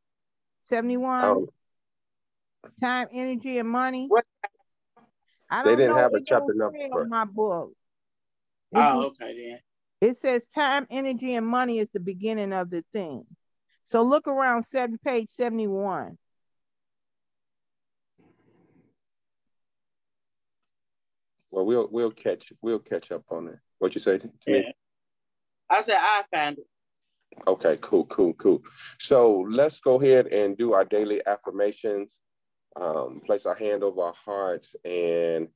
71? 0.60 1.24
Oh. 1.24 1.48
Time, 2.80 3.08
energy, 3.12 3.58
and 3.58 3.68
money? 3.68 4.06
What? 4.08 4.24
I 5.50 5.64
don't 5.64 5.66
they 5.66 5.76
didn't 5.76 5.96
know. 5.96 6.02
have 6.02 6.12
a 6.14 6.18
it 6.18 6.24
chapter 6.26 6.54
number. 6.54 6.78
On 6.78 7.08
my 7.08 7.24
book. 7.24 7.72
Oh, 8.74 8.80
it 8.80 8.82
oh, 8.82 9.06
okay 9.08 9.36
then. 9.36 9.58
It 10.00 10.16
says 10.16 10.46
time, 10.46 10.86
energy, 10.90 11.34
and 11.34 11.46
money 11.46 11.78
is 11.78 11.88
the 11.90 12.00
beginning 12.00 12.52
of 12.52 12.70
the 12.70 12.84
thing. 12.92 13.24
So 13.84 14.02
look 14.02 14.26
around 14.26 14.64
seven 14.64 14.98
page 15.04 15.28
71. 15.28 16.16
Well, 21.50 21.66
we'll 21.66 21.88
we'll 21.90 22.10
catch 22.10 22.52
we'll 22.62 22.78
catch 22.78 23.12
up 23.12 23.24
on 23.30 23.48
it. 23.48 23.58
What 23.78 23.94
you 23.94 24.00
say 24.00 24.18
to 24.18 24.30
yeah. 24.46 24.52
me? 24.54 24.74
I 25.68 25.82
said 25.82 25.98
I 25.98 26.22
found 26.32 26.58
it. 26.58 26.66
Okay, 27.46 27.78
cool, 27.80 28.06
cool, 28.06 28.34
cool. 28.34 28.62
So 28.98 29.46
let's 29.50 29.80
go 29.80 30.00
ahead 30.00 30.28
and 30.28 30.56
do 30.56 30.72
our 30.72 30.84
daily 30.84 31.20
affirmations. 31.26 32.18
Um, 32.74 33.20
place 33.26 33.44
our 33.44 33.54
hand 33.54 33.82
over 33.82 34.02
our 34.02 34.14
hearts 34.24 34.74
and 34.84 35.48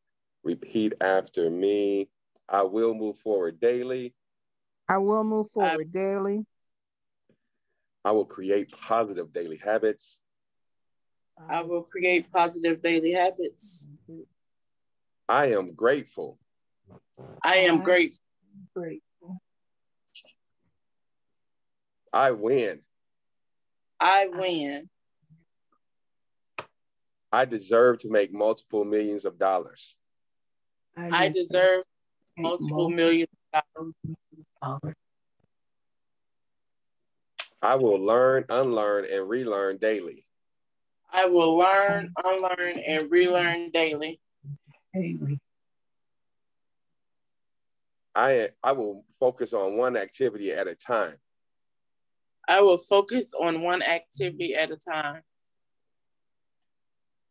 repeat 0.45 0.95
after 1.00 1.49
me. 1.50 2.09
I 2.49 2.62
will 2.62 2.95
move 2.95 3.18
forward 3.18 3.61
daily. 3.61 4.14
I 4.88 4.99
will 4.99 5.25
move 5.25 5.50
forward 5.52 5.90
I, 5.95 5.99
daily. 5.99 6.47
I 8.04 8.12
will 8.12 8.25
create 8.25 8.71
positive 8.71 9.33
daily 9.33 9.56
habits. 9.56 10.18
I 11.50 11.62
will 11.62 11.83
create 11.83 12.30
positive 12.33 12.83
daily 12.83 13.12
habits. 13.12 13.88
I 15.28 15.47
am 15.52 15.75
grateful. 15.75 16.38
I 17.42 17.56
am 17.56 17.83
grateful. 17.83 18.23
Great. 18.75 19.02
I 22.12 22.30
win. 22.30 22.80
I 24.00 24.28
win. 24.32 24.88
I 27.32 27.44
deserve 27.44 27.98
to 28.00 28.10
make 28.10 28.32
multiple 28.32 28.84
millions 28.84 29.25
of 29.25 29.38
dollars. 29.38 29.96
I 30.96 31.28
deserve 31.28 31.84
multiple 32.38 32.88
millions 32.88 33.28
of 33.52 33.62
dollars. 34.62 34.94
I 37.62 37.75
will 37.75 37.98
learn, 37.98 38.44
unlearn, 38.48 39.06
and 39.10 39.28
relearn 39.28 39.78
daily. 39.78 40.25
I 41.12 41.26
will 41.26 41.56
learn, 41.56 42.12
unlearn, 42.25 42.78
and 42.78 43.10
relearn 43.10 43.70
daily. 43.70 44.20
Daily. 44.94 45.40
I, 48.14 48.50
I 48.62 48.72
will 48.72 49.04
focus 49.20 49.52
on 49.52 49.76
one 49.76 49.96
activity 49.96 50.52
at 50.52 50.68
a 50.68 50.75
time. 50.75 51.16
I 52.49 52.61
will 52.61 52.79
focus 52.79 53.35
on 53.38 53.62
one 53.62 53.83
activity 53.83 54.55
at 54.55 54.71
a 54.71 54.76
time. 54.76 55.23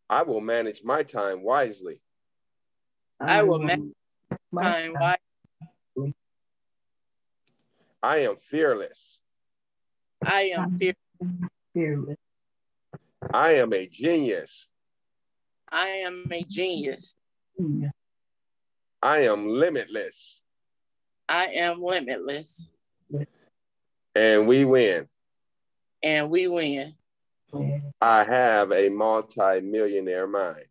I 0.10 0.24
will 0.24 0.42
manage 0.42 0.82
my 0.84 1.04
time 1.04 1.44
wisely. 1.44 2.02
I 3.20 3.44
will 3.44 3.62
um, 3.62 3.66
manage 3.66 3.94
my 4.52 4.64
time 4.64 4.94
wisely. 4.94 6.16
I 8.04 8.18
am 8.18 8.36
fearless. 8.38 9.20
I 10.24 10.52
am 10.56 10.80
fearless. 11.74 12.18
I 13.34 13.52
am 13.54 13.74
a 13.74 13.88
genius. 13.88 14.68
I 15.72 15.88
am 15.88 16.26
a 16.32 16.44
genius. 16.44 17.16
I 19.02 19.20
am 19.20 19.48
limitless. 19.48 20.42
I 21.28 21.48
am 21.48 21.82
limitless. 21.82 22.70
And 24.16 24.48
we 24.48 24.66
win. 24.66 25.08
And 26.02 26.30
we 26.30 26.48
win. 26.48 26.96
I 28.02 28.24
have 28.24 28.72
a 28.72 28.90
multi-millionaire 28.90 30.28
mind. 30.28 30.66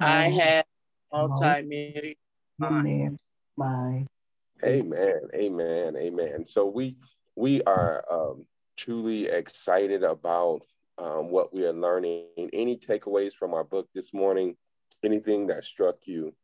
I 0.00 0.28
have 0.28 0.64
multi-millionaire 1.12 2.16
mind. 3.56 4.08
Amen. 4.64 5.20
Amen. 5.34 5.96
Amen. 5.96 6.44
So 6.48 6.66
we 6.66 6.96
we 7.36 7.62
are 7.64 8.04
um, 8.10 8.46
truly 8.76 9.26
excited 9.26 10.02
about 10.02 10.62
um, 10.98 11.30
what 11.30 11.52
we 11.52 11.64
are 11.64 11.72
learning. 11.72 12.26
Any 12.52 12.76
takeaways 12.76 13.34
from 13.34 13.54
our 13.54 13.64
book 13.64 13.88
this 13.94 14.12
morning? 14.12 14.56
Anything 15.02 15.48
that 15.48 15.64
struck 15.64 15.96
you 16.04 16.34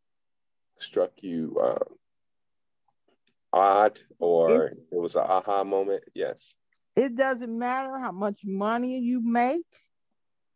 struck 0.79 1.13
you 1.21 1.57
um, 1.63 1.97
odd 3.53 3.99
or 4.19 4.67
it 4.67 4.79
was 4.91 5.17
an 5.17 5.23
aha 5.23 5.65
moment? 5.65 6.05
Yes. 6.15 6.55
It 6.97 7.17
doesn't 7.17 7.59
matter 7.59 7.99
how 7.99 8.13
much 8.13 8.41
money 8.45 8.99
you 8.99 9.21
make. 9.23 9.65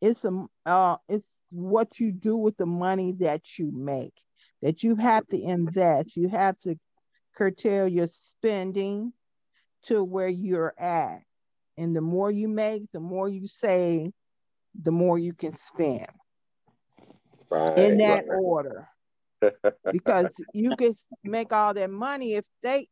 It's 0.00 0.24
a 0.24 0.46
uh, 0.66 0.96
it's 1.08 1.46
what 1.50 1.98
you 1.98 2.12
do 2.12 2.36
with 2.36 2.56
the 2.56 2.66
money 2.66 3.12
that 3.20 3.58
you 3.58 3.72
make. 3.72 4.14
That 4.60 4.82
you 4.82 4.96
have 4.96 5.26
to 5.28 5.40
invest. 5.40 6.16
You 6.16 6.28
have 6.28 6.58
to 6.60 6.76
curtail 7.36 7.88
your 7.88 8.08
spending 8.08 9.12
to 9.84 10.02
where 10.02 10.28
you're 10.28 10.74
at. 10.78 11.20
And 11.76 11.94
the 11.94 12.00
more 12.00 12.30
you 12.30 12.48
make, 12.48 12.90
the 12.92 13.00
more 13.00 13.28
you 13.28 13.46
save, 13.46 14.12
the 14.80 14.90
more 14.90 15.18
you 15.18 15.32
can 15.32 15.52
spend. 15.52 16.06
Right, 17.50 17.78
in 17.78 17.98
that 17.98 18.24
right. 18.28 18.38
order. 18.42 18.88
Because 19.90 20.34
you 20.52 20.74
can 20.76 20.94
make 21.22 21.52
all 21.52 21.74
that 21.74 21.90
money 21.90 22.34
if 22.34 22.44
they 22.62 22.86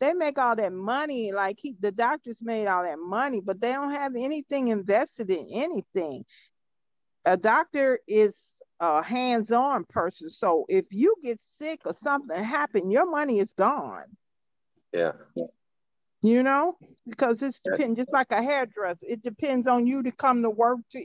they 0.00 0.14
make 0.14 0.38
all 0.38 0.56
that 0.56 0.72
money 0.72 1.30
like 1.32 1.58
he, 1.60 1.74
the 1.78 1.92
doctors 1.92 2.40
made 2.42 2.66
all 2.66 2.82
that 2.82 2.98
money 2.98 3.40
but 3.44 3.60
they 3.60 3.72
don't 3.72 3.92
have 3.92 4.14
anything 4.16 4.68
invested 4.68 5.30
in 5.30 5.46
anything. 5.52 6.24
A 7.26 7.36
doctor 7.36 7.98
is 8.08 8.62
a 8.80 9.02
hands-on 9.02 9.84
person 9.84 10.30
so 10.30 10.64
if 10.68 10.86
you 10.90 11.14
get 11.22 11.40
sick 11.40 11.80
or 11.84 11.94
something 11.94 12.42
happen 12.42 12.90
your 12.90 13.10
money 13.10 13.38
is 13.38 13.52
gone. 13.52 14.16
Yeah. 14.92 15.12
You 16.22 16.42
know 16.42 16.76
because 17.08 17.42
it's 17.42 17.60
depend 17.60 17.96
just 17.96 18.12
like 18.12 18.30
a 18.30 18.42
hairdresser 18.42 18.98
it 19.02 19.22
depends 19.22 19.66
on 19.66 19.86
you 19.86 20.02
to 20.02 20.12
come 20.12 20.42
to 20.42 20.50
work 20.50 20.80
to 20.92 21.04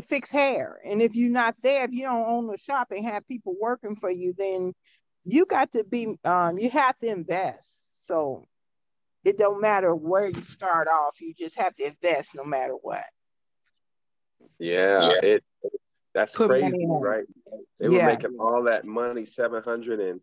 to 0.00 0.06
fix 0.06 0.30
hair. 0.30 0.78
And 0.84 1.02
if 1.02 1.14
you're 1.14 1.30
not 1.30 1.56
there 1.62 1.84
if 1.84 1.92
you 1.92 2.04
don't 2.04 2.26
own 2.26 2.52
a 2.52 2.58
shop 2.58 2.88
and 2.90 3.04
have 3.04 3.26
people 3.26 3.54
working 3.60 3.96
for 3.96 4.10
you 4.10 4.34
then 4.36 4.72
you 5.24 5.44
got 5.44 5.72
to 5.72 5.84
be 5.84 6.16
um 6.24 6.58
you 6.58 6.70
have 6.70 6.96
to 6.98 7.08
invest. 7.08 8.06
So 8.06 8.46
it 9.24 9.36
don't 9.38 9.60
matter 9.60 9.94
where 9.94 10.28
you 10.28 10.42
start 10.44 10.88
off 10.88 11.20
you 11.20 11.34
just 11.38 11.56
have 11.56 11.74
to 11.76 11.86
invest 11.86 12.30
no 12.34 12.44
matter 12.44 12.74
what. 12.74 13.04
Yeah, 14.58 15.10
yeah. 15.10 15.30
it 15.30 15.44
that's 16.14 16.32
Put 16.32 16.48
crazy 16.48 16.86
right? 16.88 17.24
They 17.78 17.88
yeah. 17.88 18.06
were 18.06 18.12
making 18.12 18.36
all 18.38 18.64
that 18.64 18.84
money 18.84 19.26
700 19.26 20.00
and 20.00 20.20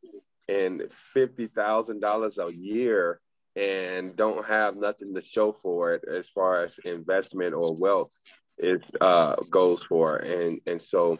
and 0.48 0.84
fifty 0.92 1.48
thousand 1.48 2.00
dollars 2.00 2.38
a 2.38 2.52
year 2.52 3.20
and 3.56 4.16
don't 4.16 4.46
have 4.46 4.76
nothing 4.76 5.16
to 5.16 5.22
show 5.22 5.52
for 5.52 5.94
it 5.94 6.04
as 6.08 6.28
far 6.28 6.64
as 6.64 6.78
investment 6.80 7.54
or 7.54 7.74
wealth 7.74 8.12
it 8.58 8.90
uh, 9.02 9.36
goes 9.50 9.84
for. 9.84 10.18
And 10.18 10.60
and 10.66 10.82
so 10.82 11.20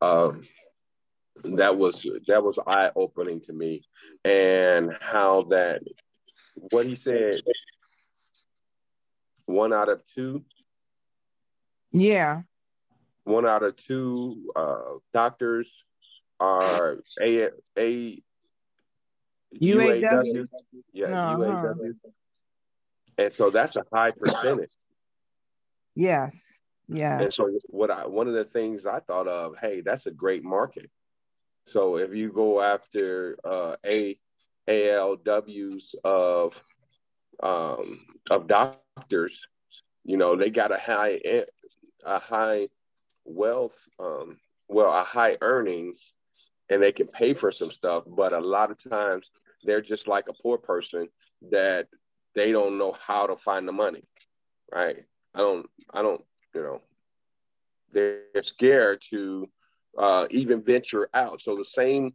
um, 0.00 0.42
that 1.44 1.76
was 1.76 2.06
that 2.26 2.42
was 2.42 2.58
eye 2.66 2.90
opening 2.96 3.40
to 3.42 3.52
me, 3.52 3.82
and 4.24 4.96
how 5.00 5.44
that 5.50 5.82
what 6.70 6.86
he 6.86 6.96
said 6.96 7.42
one 9.50 9.72
out 9.72 9.88
of 9.88 10.02
two. 10.14 10.44
Yeah. 11.92 12.42
One 13.24 13.46
out 13.46 13.62
of 13.62 13.76
two 13.76 14.50
uh, 14.56 14.98
doctors 15.12 15.68
are 16.38 16.98
a 17.20 17.48
a 17.78 18.22
UAW. 19.60 20.46
Yeah, 20.92 21.06
uh-huh. 21.06 21.36
UAW. 21.36 21.94
And 23.18 23.32
so 23.32 23.50
that's 23.50 23.76
a 23.76 23.84
high 23.92 24.12
percentage. 24.12 24.70
Yes. 25.94 26.40
Yeah. 26.92 27.20
And 27.20 27.32
so 27.32 27.50
what 27.66 27.90
I 27.90 28.06
one 28.06 28.28
of 28.28 28.34
the 28.34 28.44
things 28.44 28.86
I 28.86 29.00
thought 29.00 29.28
of, 29.28 29.56
hey, 29.60 29.80
that's 29.80 30.06
a 30.06 30.10
great 30.10 30.44
market. 30.44 30.90
So 31.66 31.96
if 31.96 32.14
you 32.14 32.32
go 32.32 32.60
after 32.60 33.38
uh, 33.44 33.76
a 33.86 34.18
ALWs 34.68 35.94
of 36.04 36.60
um, 37.42 38.00
of 38.30 38.46
doctors, 38.48 39.40
you 40.04 40.16
know, 40.16 40.36
they 40.36 40.50
got 40.50 40.72
a 40.72 40.78
high 40.78 41.20
a 42.04 42.18
high 42.18 42.68
wealth, 43.24 43.78
um, 43.98 44.38
well, 44.68 44.92
a 44.92 45.04
high 45.04 45.36
earnings, 45.40 46.12
and 46.68 46.82
they 46.82 46.92
can 46.92 47.06
pay 47.06 47.34
for 47.34 47.52
some 47.52 47.70
stuff. 47.70 48.04
But 48.06 48.32
a 48.32 48.40
lot 48.40 48.70
of 48.70 48.82
times 48.82 49.30
they're 49.62 49.80
just 49.80 50.08
like 50.08 50.28
a 50.28 50.42
poor 50.42 50.58
person 50.58 51.08
that 51.50 51.88
they 52.34 52.52
don't 52.52 52.78
know 52.78 52.92
how 52.92 53.26
to 53.26 53.36
find 53.36 53.66
the 53.66 53.72
money, 53.72 54.04
right? 54.72 55.04
I 55.34 55.38
don't, 55.38 55.66
I 55.92 56.02
don't, 56.02 56.22
you 56.54 56.62
know, 56.62 56.80
they're 57.92 58.42
scared 58.42 59.02
to 59.10 59.48
uh, 59.98 60.26
even 60.30 60.62
venture 60.62 61.08
out. 61.14 61.40
So 61.40 61.56
the 61.56 61.64
same 61.64 62.14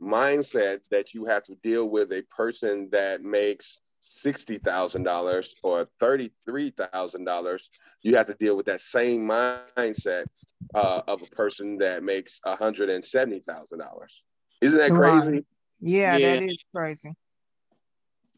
mindset 0.00 0.80
that 0.90 1.14
you 1.14 1.24
have 1.26 1.44
to 1.44 1.54
deal 1.56 1.86
with 1.88 2.12
a 2.12 2.22
person 2.36 2.88
that 2.92 3.22
makes 3.22 3.78
sixty 4.02 4.58
thousand 4.58 5.04
dollars 5.04 5.54
or 5.62 5.88
thirty-three 6.00 6.72
thousand 6.72 7.24
dollars, 7.24 7.70
you 8.02 8.16
have 8.16 8.26
to 8.26 8.34
deal 8.34 8.56
with 8.56 8.66
that 8.66 8.80
same 8.80 9.26
mindset 9.26 10.26
uh, 10.74 11.02
of 11.06 11.22
a 11.22 11.34
person 11.34 11.78
that 11.78 12.02
makes 12.02 12.40
one 12.42 12.56
hundred 12.56 12.90
and 12.90 13.04
seventy 13.04 13.40
thousand 13.40 13.78
dollars. 13.78 14.12
Isn't 14.60 14.78
that 14.78 14.92
crazy? 14.94 15.44
Yeah, 15.80 16.18
yeah, 16.18 16.18
that 16.18 16.42
is 16.42 16.58
crazy. 16.74 17.14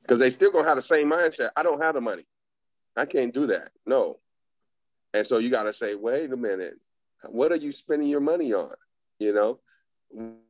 Because 0.03 0.19
they 0.19 0.31
still 0.31 0.51
gonna 0.53 0.69
have 0.69 0.77
the 0.77 0.83
same 0.83 1.11
mindset. 1.11 1.51
I 1.57 1.63
don't 1.63 1.83
have 1.83 1.95
the 1.95 2.01
money. 2.01 2.25
I 2.97 3.07
can't 3.07 3.35
do 3.35 3.49
that. 3.49 3.71
No. 3.85 4.19
And 5.17 5.27
so 5.27 5.39
you 5.39 5.49
got 5.51 5.63
to 5.63 5.73
say, 5.73 5.95
wait 5.95 6.31
a 6.31 6.37
minute, 6.37 6.75
what 7.25 7.51
are 7.51 7.57
you 7.57 7.73
spending 7.73 8.09
your 8.09 8.21
money 8.21 8.53
on? 8.53 8.75
You 9.19 9.33
know, 9.33 9.61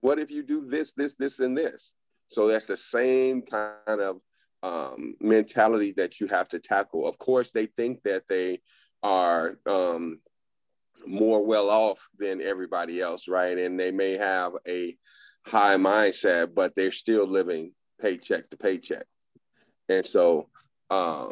what 0.00 0.18
if 0.18 0.28
you 0.30 0.42
do 0.42 0.66
this, 0.68 0.92
this, 0.96 1.14
this, 1.14 1.38
and 1.38 1.56
this? 1.56 1.92
So 2.30 2.48
that's 2.48 2.66
the 2.66 2.76
same 2.76 3.42
kind 3.42 4.00
of 4.00 4.20
um, 4.64 5.14
mentality 5.20 5.94
that 5.98 6.18
you 6.18 6.26
have 6.26 6.48
to 6.48 6.58
tackle. 6.58 7.08
Of 7.08 7.16
course, 7.18 7.52
they 7.52 7.66
think 7.66 8.02
that 8.02 8.24
they 8.28 8.60
are 9.04 9.56
um, 9.66 10.18
more 11.06 11.44
well 11.46 11.70
off 11.70 12.08
than 12.18 12.42
everybody 12.42 13.00
else, 13.00 13.28
right? 13.28 13.56
And 13.56 13.78
they 13.78 13.92
may 13.92 14.18
have 14.18 14.52
a 14.66 14.96
high 15.46 15.76
mindset, 15.76 16.56
but 16.56 16.74
they're 16.74 16.90
still 16.90 17.28
living 17.28 17.70
paycheck 18.00 18.50
to 18.50 18.56
paycheck. 18.56 19.06
And 19.88 20.04
so 20.04 20.48
uh, 20.90 21.28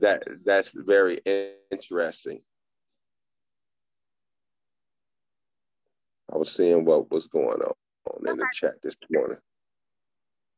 that 0.00 0.24
that's 0.44 0.72
very 0.72 1.20
interesting. 1.70 2.40
I 6.32 6.36
was 6.36 6.54
seeing 6.54 6.84
what 6.84 7.10
was 7.10 7.26
going 7.26 7.60
on 7.60 8.28
in 8.28 8.36
the 8.36 8.46
chat 8.52 8.80
this 8.82 8.98
morning. 9.10 9.38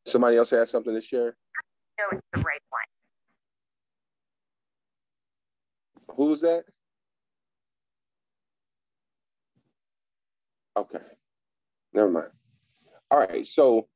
Somebody 0.07 0.37
else 0.37 0.51
has 0.51 0.71
something 0.71 0.95
to 0.95 1.03
share? 1.03 1.37
No, 1.99 2.05
it's 2.13 2.27
the 2.33 2.41
right 2.41 2.61
one. 6.07 6.17
Who's 6.17 6.41
that? 6.43 6.65
Okay. 10.77 11.01
Never 11.93 12.11
mind. 12.11 12.31
All 13.11 13.19
right. 13.19 13.47
So 13.47 13.89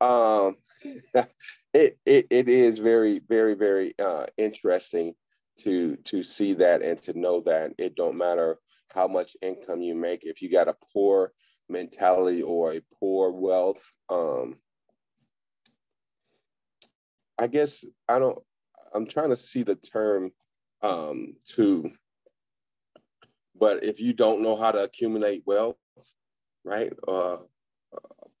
um 0.00 0.56
it, 0.84 1.98
it 2.04 2.26
it 2.30 2.48
is 2.48 2.78
very 2.78 3.20
very 3.28 3.54
very 3.54 3.94
uh, 3.98 4.26
interesting 4.36 5.14
to 5.60 5.96
to 6.04 6.22
see 6.22 6.54
that 6.54 6.82
and 6.82 6.98
to 7.02 7.18
know 7.18 7.40
that 7.40 7.72
it 7.78 7.94
don't 7.94 8.18
matter 8.18 8.58
how 8.92 9.08
much 9.08 9.36
income 9.42 9.82
you 9.82 9.94
make. 9.94 10.20
If 10.22 10.42
you 10.42 10.50
got 10.50 10.68
a 10.68 10.76
poor 10.92 11.32
mentality 11.68 12.42
or 12.42 12.74
a 12.74 12.82
poor 12.98 13.30
wealth 13.30 13.82
um 14.10 14.56
i 17.38 17.46
guess 17.46 17.84
i 18.08 18.18
don't 18.18 18.38
i'm 18.94 19.06
trying 19.06 19.30
to 19.30 19.36
see 19.36 19.62
the 19.62 19.74
term 19.76 20.30
um 20.82 21.34
to 21.48 21.90
but 23.58 23.82
if 23.82 23.98
you 23.98 24.12
don't 24.12 24.42
know 24.42 24.56
how 24.56 24.70
to 24.70 24.78
accumulate 24.82 25.42
wealth 25.46 25.76
right 26.64 26.92
uh 27.08 27.38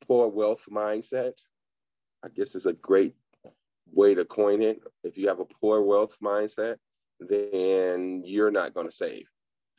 poor 0.06 0.28
wealth 0.28 0.64
mindset 0.70 1.32
i 2.24 2.28
guess 2.34 2.54
is 2.54 2.66
a 2.66 2.72
great 2.72 3.14
way 3.92 4.14
to 4.14 4.24
coin 4.24 4.62
it 4.62 4.80
if 5.04 5.16
you 5.16 5.28
have 5.28 5.40
a 5.40 5.44
poor 5.44 5.82
wealth 5.82 6.16
mindset 6.22 6.76
then 7.20 8.22
you're 8.24 8.50
not 8.50 8.74
going 8.74 8.88
to 8.88 8.94
save 8.94 9.26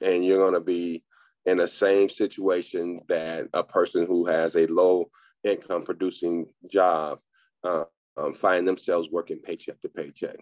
and 0.02 0.26
you're 0.26 0.38
going 0.38 0.54
to 0.54 0.60
be 0.60 1.04
in 1.46 1.58
the 1.58 1.68
same 1.68 2.10
situation 2.10 3.02
that 3.08 3.48
a 3.54 3.64
person 3.64 4.06
who 4.06 4.26
has 4.26 4.56
a 4.56 4.68
low 4.68 5.10
income 5.44 5.84
producing 5.84 6.48
job 6.72 7.20
uh, 7.64 7.84
um, 8.18 8.34
find 8.34 8.68
themselves 8.68 9.10
working 9.12 9.40
paycheck 9.40 9.80
to 9.82 9.90
paycheck 9.90 10.38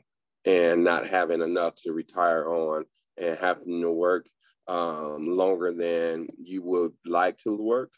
and 0.45 0.83
not 0.83 1.07
having 1.07 1.41
enough 1.41 1.73
to 1.75 1.91
retire 1.91 2.47
on 2.47 2.85
and 3.17 3.37
having 3.37 3.81
to 3.81 3.91
work 3.91 4.27
um, 4.67 5.25
longer 5.25 5.73
than 5.73 6.27
you 6.41 6.61
would 6.61 6.93
like 7.05 7.37
to 7.39 7.55
work 7.55 7.91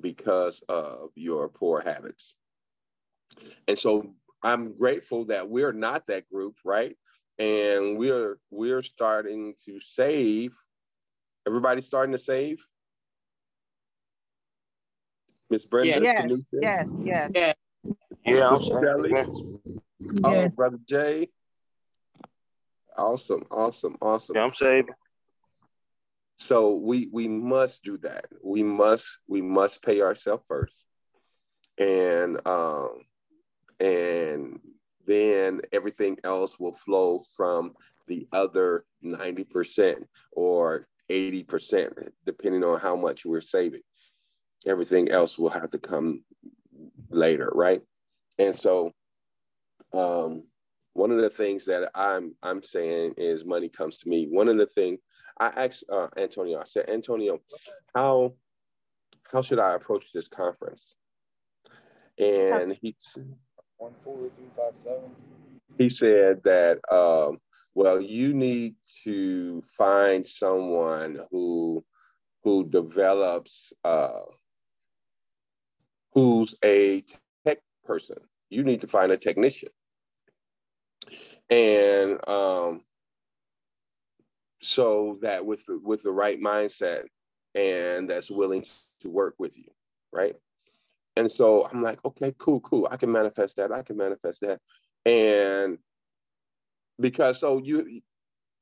because 0.00 0.62
of 0.68 1.10
your 1.14 1.48
poor 1.48 1.80
habits. 1.80 2.34
And 3.66 3.78
so 3.78 4.14
I'm 4.42 4.76
grateful 4.76 5.26
that 5.26 5.48
we're 5.48 5.72
not 5.72 6.06
that 6.08 6.28
group, 6.28 6.56
right? 6.64 6.96
And 7.38 7.96
we're 7.98 8.38
we're 8.50 8.82
starting 8.82 9.54
to 9.66 9.80
save 9.80 10.54
Everybody 11.46 11.82
starting 11.82 12.12
to 12.12 12.18
save? 12.18 12.64
Miss 15.50 15.64
Brenda? 15.64 16.00
Yes, 16.00 16.48
yes, 16.60 16.94
yes. 17.02 17.30
Yeah. 17.34 17.52
Yeah, 18.24 18.48
I'm 18.48 18.62
Shelley? 18.62 19.10
saving. 19.10 19.60
Oh, 20.24 20.48
Brother 20.48 20.78
Jay. 20.88 21.28
Awesome, 22.96 23.44
awesome, 23.50 23.96
awesome. 24.00 24.36
Yeah, 24.36 24.44
I'm 24.44 24.54
saving. 24.54 24.94
So 26.38 26.76
we 26.76 27.08
we 27.12 27.28
must 27.28 27.82
do 27.82 27.98
that. 27.98 28.26
We 28.42 28.62
must 28.62 29.06
we 29.28 29.42
must 29.42 29.82
pay 29.82 30.00
ourselves 30.00 30.44
first, 30.48 30.74
and 31.78 32.40
um, 32.46 33.02
and 33.80 34.58
then 35.06 35.60
everything 35.72 36.18
else 36.24 36.58
will 36.58 36.74
flow 36.74 37.22
from 37.36 37.74
the 38.06 38.26
other 38.32 38.84
ninety 39.02 39.44
percent 39.44 40.06
or 40.32 40.86
80%, 41.10 42.08
depending 42.24 42.64
on 42.64 42.80
how 42.80 42.96
much 42.96 43.24
we're 43.24 43.40
saving. 43.40 43.82
Everything 44.66 45.10
else 45.10 45.38
will 45.38 45.50
have 45.50 45.70
to 45.70 45.78
come 45.78 46.24
later, 47.10 47.50
right? 47.54 47.82
And 48.38 48.58
so 48.58 48.92
um, 49.92 50.44
one 50.94 51.10
of 51.10 51.18
the 51.18 51.30
things 51.30 51.64
that 51.66 51.90
I'm 51.94 52.34
I'm 52.42 52.62
saying 52.62 53.14
is 53.18 53.44
money 53.44 53.68
comes 53.68 53.98
to 53.98 54.08
me. 54.08 54.26
One 54.30 54.48
of 54.48 54.56
the 54.56 54.66
things 54.66 55.00
I 55.38 55.48
asked 55.48 55.84
uh, 55.92 56.08
Antonio, 56.16 56.60
I 56.60 56.64
said, 56.64 56.88
Antonio, 56.88 57.40
how 57.94 58.34
how 59.30 59.42
should 59.42 59.58
I 59.58 59.74
approach 59.74 60.06
this 60.14 60.28
conference? 60.28 60.94
And 62.18 62.76
he 62.80 62.96
he 65.78 65.88
said 65.88 66.42
that 66.44 66.80
um, 66.92 67.40
well, 67.74 68.00
you 68.00 68.32
need 68.32 68.76
to 69.04 69.62
find 69.62 70.26
someone 70.26 71.20
who 71.30 71.84
who 72.42 72.68
develops 72.68 73.72
uh, 73.84 74.20
who's 76.12 76.54
a 76.64 77.02
tech 77.46 77.58
person. 77.84 78.16
You 78.50 78.62
need 78.62 78.82
to 78.82 78.88
find 78.88 79.10
a 79.12 79.16
technician, 79.16 79.70
and 81.50 82.18
um, 82.28 82.82
so 84.60 85.18
that 85.22 85.44
with 85.44 85.64
the, 85.66 85.78
with 85.82 86.02
the 86.02 86.12
right 86.12 86.40
mindset 86.40 87.04
and 87.54 88.08
that's 88.08 88.30
willing 88.30 88.64
to 89.00 89.10
work 89.10 89.34
with 89.38 89.56
you, 89.56 89.70
right? 90.12 90.34
And 91.16 91.30
so 91.30 91.66
I'm 91.66 91.82
like, 91.82 92.04
okay, 92.04 92.34
cool, 92.38 92.60
cool. 92.60 92.88
I 92.90 92.96
can 92.96 93.12
manifest 93.12 93.56
that. 93.56 93.72
I 93.72 93.82
can 93.82 93.96
manifest 93.96 94.40
that, 94.40 94.60
and 95.06 95.78
because 97.00 97.40
so 97.40 97.58
you 97.58 98.00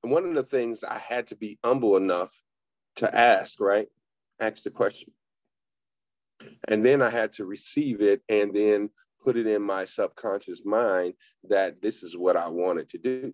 one 0.02 0.26
of 0.26 0.34
the 0.34 0.42
things 0.42 0.84
I 0.84 0.98
had 0.98 1.28
to 1.28 1.36
be 1.36 1.58
humble 1.64 1.96
enough 1.96 2.34
to 2.96 3.14
ask, 3.14 3.60
right? 3.60 3.88
Ask 4.40 4.62
the 4.64 4.70
question. 4.70 5.12
And 6.68 6.84
then 6.84 7.00
I 7.02 7.10
had 7.10 7.32
to 7.34 7.44
receive 7.44 8.00
it 8.00 8.22
and 8.28 8.52
then 8.52 8.90
put 9.22 9.36
it 9.36 9.46
in 9.46 9.62
my 9.62 9.84
subconscious 9.84 10.62
mind 10.64 11.14
that 11.48 11.80
this 11.80 12.02
is 12.02 12.16
what 12.16 12.36
I 12.36 12.48
wanted 12.48 12.90
to 12.90 12.98
do. 12.98 13.32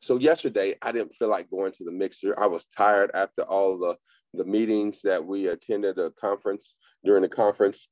So 0.00 0.18
yesterday 0.18 0.76
I 0.80 0.92
didn't 0.92 1.14
feel 1.14 1.28
like 1.28 1.50
going 1.50 1.72
to 1.72 1.84
the 1.84 1.92
mixer. 1.92 2.38
I 2.38 2.46
was 2.46 2.64
tired 2.76 3.10
after 3.14 3.42
all 3.42 3.78
the 3.78 3.96
the 4.34 4.44
meetings 4.44 5.00
that 5.02 5.24
we 5.24 5.48
attended 5.48 5.98
a 5.98 6.10
conference 6.10 6.74
during 7.04 7.22
the 7.22 7.28
conference. 7.28 7.88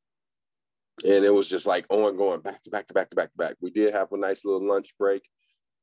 And 1.05 1.25
it 1.25 1.33
was 1.33 1.49
just 1.49 1.67
like 1.67 1.87
ongoing 1.89 2.41
back 2.41 2.63
to 2.65 2.71
back 2.71 2.87
to 2.89 2.95
back 2.95 3.11
to 3.11 3.17
back 3.17 3.31
to 3.33 3.39
back. 3.39 3.57
We 3.61 3.71
did 3.71 3.95
have 3.95 4.13
a 4.13 4.19
nice 4.19 4.45
little 4.45 4.67
lunch 4.67 4.95
break 4.99 5.23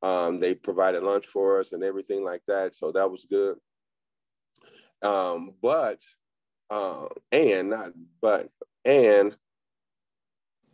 um, 0.02 0.38
they 0.38 0.54
provided 0.54 1.04
lunch 1.04 1.26
for 1.28 1.60
us 1.60 1.72
and 1.72 1.84
everything 1.84 2.24
like 2.24 2.41
that. 2.48 2.76
So 2.76 2.91
that 2.91 3.10
was 3.10 3.26
good. 3.30 3.58
Um, 5.02 5.54
but, 5.62 6.00
uh, 6.70 7.08
and 7.32 7.70
not, 7.72 7.89
but, 8.22 8.50
and 8.86 9.36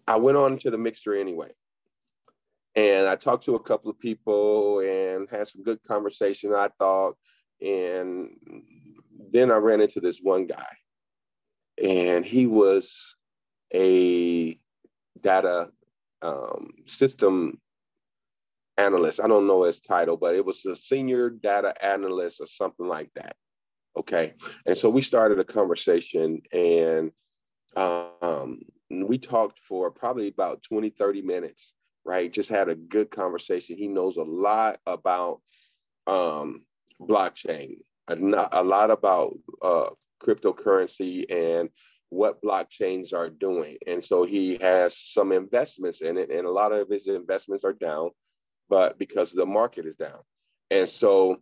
I 0.08 0.18
went 0.18 0.38
on 0.38 0.58
to 0.60 0.72
the 0.72 0.78
mixture 0.78 1.16
anyway. 1.16 1.52
And 2.76 3.08
I 3.08 3.16
talked 3.16 3.46
to 3.46 3.56
a 3.56 3.64
couple 3.64 3.92
of 3.92 4.00
people 4.00 4.80
and 4.80 5.30
had 5.30 5.48
some 5.48 5.64
good 5.64 5.80
conversation, 5.88 6.54
I 6.54 6.70
thought. 6.80 7.16
And 7.64 8.32
then 9.32 9.52
I 9.52 9.56
ran 9.56 9.82
into 9.82 10.00
this 10.00 10.20
one 10.20 10.48
guy, 10.48 10.68
and 11.82 12.26
he 12.26 12.46
was 12.46 13.16
a 13.74 14.60
data 15.22 15.72
um, 16.22 16.72
system 16.88 17.60
analyst. 18.78 19.20
I 19.24 19.28
don't 19.28 19.48
know 19.48 19.64
his 19.64 19.80
title, 19.80 20.18
but 20.18 20.36
it 20.36 20.46
was 20.46 20.66
a 20.66 20.76
senior 20.76 21.30
data 21.30 21.74
analyst 21.84 22.42
or 22.42 22.48
something 22.48 22.88
like 22.88 23.10
that. 23.16 23.36
Okay. 23.98 24.34
And 24.66 24.78
so 24.78 24.90
we 24.90 25.02
started 25.02 25.40
a 25.40 25.44
conversation 25.44 26.42
and 26.52 27.12
um, 27.76 28.62
we 28.90 29.18
talked 29.18 29.60
for 29.60 29.92
probably 29.92 30.28
about 30.28 30.64
20, 30.64 30.90
30 30.90 31.22
minutes, 31.22 31.74
right? 32.04 32.32
Just 32.32 32.50
had 32.50 32.70
a 32.70 32.76
good 32.76 33.12
conversation. 33.12 33.78
He 33.78 33.88
knows 33.88 34.18
a 34.18 34.24
lot 34.24 34.80
about 34.86 35.42
um, 36.08 36.66
blockchain, 37.02 37.78
a, 38.08 38.64
lot 38.64 38.92
about 38.92 39.38
uh, 39.62 39.90
cryptocurrency 40.22 41.26
and 41.32 41.70
what 42.10 42.42
blockchains 42.42 43.14
are 43.14 43.30
doing. 43.30 43.78
And 43.88 44.04
so 44.04 44.26
he 44.26 44.58
has 44.62 44.98
some 44.98 45.32
investments 45.32 46.02
in 46.02 46.18
it, 46.18 46.30
and 46.30 46.46
a 46.46 46.52
lot 46.52 46.72
of 46.72 46.90
his 46.90 47.08
investments 47.08 47.64
are 47.64 47.74
down 47.74 48.12
but 48.70 48.98
because 48.98 49.32
the 49.32 49.46
market 49.46 49.86
is 49.86 49.96
down. 49.96 50.20
And 50.72 50.90
so 50.90 51.38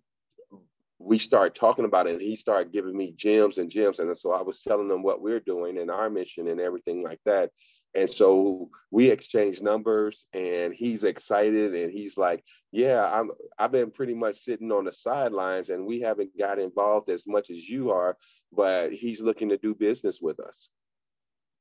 we 1.04 1.18
started 1.18 1.56
talking 1.56 1.86
about 1.86 2.08
it 2.08 2.14
and 2.14 2.22
he 2.22 2.36
started 2.36 2.72
giving 2.72 2.96
me 2.96 3.14
gems 3.16 3.58
and 3.58 3.70
gems. 3.70 4.00
And 4.00 4.16
so 4.18 4.32
I 4.32 4.42
was 4.42 4.62
telling 4.62 4.90
him 4.90 5.04
what 5.04 5.22
we're 5.22 5.40
doing 5.40 5.78
and 5.78 5.90
our 5.90 6.10
mission 6.10 6.48
and 6.48 6.60
everything 6.60 7.04
like 7.04 7.20
that. 7.26 7.52
And 7.94 8.10
so 8.10 8.70
we 8.90 9.10
exchanged 9.10 9.62
numbers 9.62 10.26
and 10.34 10.74
he's 10.74 11.04
excited 11.04 11.76
and 11.76 11.92
he's 11.92 12.18
like, 12.18 12.44
yeah, 12.72 13.10
I'm 13.12 13.32
I've 13.60 13.72
been 13.72 13.92
pretty 13.92 14.14
much 14.14 14.38
sitting 14.38 14.72
on 14.72 14.86
the 14.86 14.94
sidelines 14.94 15.70
and 15.70 15.86
we 15.86 16.00
haven't 16.00 16.38
got 16.38 16.60
involved 16.60 17.10
as 17.10 17.24
much 17.28 17.50
as 17.50 17.68
you 17.68 17.92
are, 17.92 18.16
but 18.54 18.94
he's 18.94 19.20
looking 19.20 19.50
to 19.50 19.58
do 19.58 19.76
business 19.76 20.20
with 20.22 20.40
us. 20.40 20.70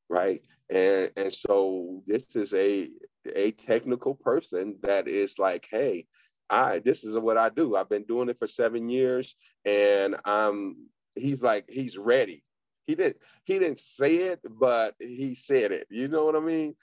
Right. 0.09 0.43
And 0.69 1.11
and 1.17 1.33
so 1.33 2.03
this 2.07 2.27
is 2.35 2.55
a 2.55 2.91
a 3.35 3.51
technical 3.53 4.15
person 4.15 4.77
that 4.83 5.09
is 5.09 5.39
like, 5.39 5.67
hey, 5.71 6.07
I 6.51 6.81
this 6.81 7.05
is 7.05 7.19
what 7.19 7.39
I 7.39 7.51
do. 7.51 7.77
I've 7.77 7.89
been 7.91 8.05
doing 8.05 8.29
it 8.31 8.39
for 8.39 8.49
seven 8.49 8.89
years, 8.91 9.37
and 9.65 10.17
I'm. 10.27 10.77
He's 11.17 11.43
like, 11.43 11.67
he's 11.69 11.99
ready. 11.99 12.45
He 12.87 12.95
didn't. 12.95 13.19
He 13.45 13.59
didn't 13.59 13.81
say 13.81 14.17
it, 14.17 14.41
but 14.59 14.95
he 15.01 15.35
said 15.35 15.73
it. 15.73 15.87
You 15.91 16.09
know 16.09 16.25
what 16.27 16.37
I 16.37 16.41
mean? 16.41 16.75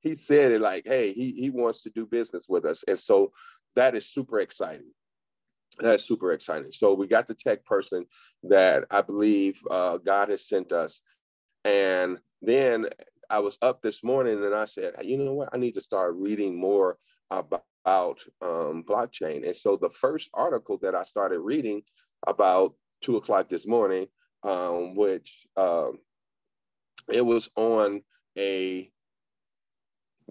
He 0.00 0.14
said 0.16 0.52
it 0.52 0.60
like, 0.60 0.84
hey, 0.86 1.12
he 1.12 1.32
he 1.32 1.50
wants 1.50 1.82
to 1.84 1.90
do 1.90 2.06
business 2.06 2.46
with 2.48 2.64
us, 2.66 2.84
and 2.88 2.98
so 2.98 3.32
that 3.76 3.94
is 3.96 4.06
super 4.10 4.40
exciting. 4.40 4.92
That's 5.80 6.04
super 6.04 6.32
exciting. 6.32 6.72
So 6.72 6.94
we 6.94 7.06
got 7.08 7.26
the 7.26 7.34
tech 7.34 7.64
person 7.64 8.06
that 8.44 8.86
I 8.90 9.02
believe 9.02 9.60
uh, 9.70 9.98
God 9.98 10.30
has 10.30 10.48
sent 10.48 10.72
us, 10.72 11.02
and 11.64 12.18
then 12.42 12.86
I 13.30 13.40
was 13.40 13.58
up 13.62 13.82
this 13.82 14.02
morning 14.04 14.44
and 14.44 14.54
I 14.54 14.66
said, 14.66 14.94
you 15.04 15.18
know 15.18 15.34
what? 15.34 15.50
I 15.52 15.58
need 15.58 15.74
to 15.74 15.82
start 15.82 16.16
reading 16.16 16.58
more 16.58 16.98
about, 17.30 17.64
about 17.84 18.20
um, 18.42 18.84
blockchain. 18.88 19.46
And 19.46 19.56
so 19.56 19.76
the 19.76 19.90
first 19.90 20.28
article 20.34 20.78
that 20.82 20.94
I 20.94 21.04
started 21.04 21.40
reading 21.40 21.82
about 22.26 22.74
two 23.00 23.16
o'clock 23.16 23.48
this 23.48 23.66
morning, 23.66 24.06
um, 24.42 24.94
which 24.94 25.46
uh, 25.56 25.90
it 27.08 27.24
was 27.24 27.48
on 27.56 28.02
a 28.36 28.90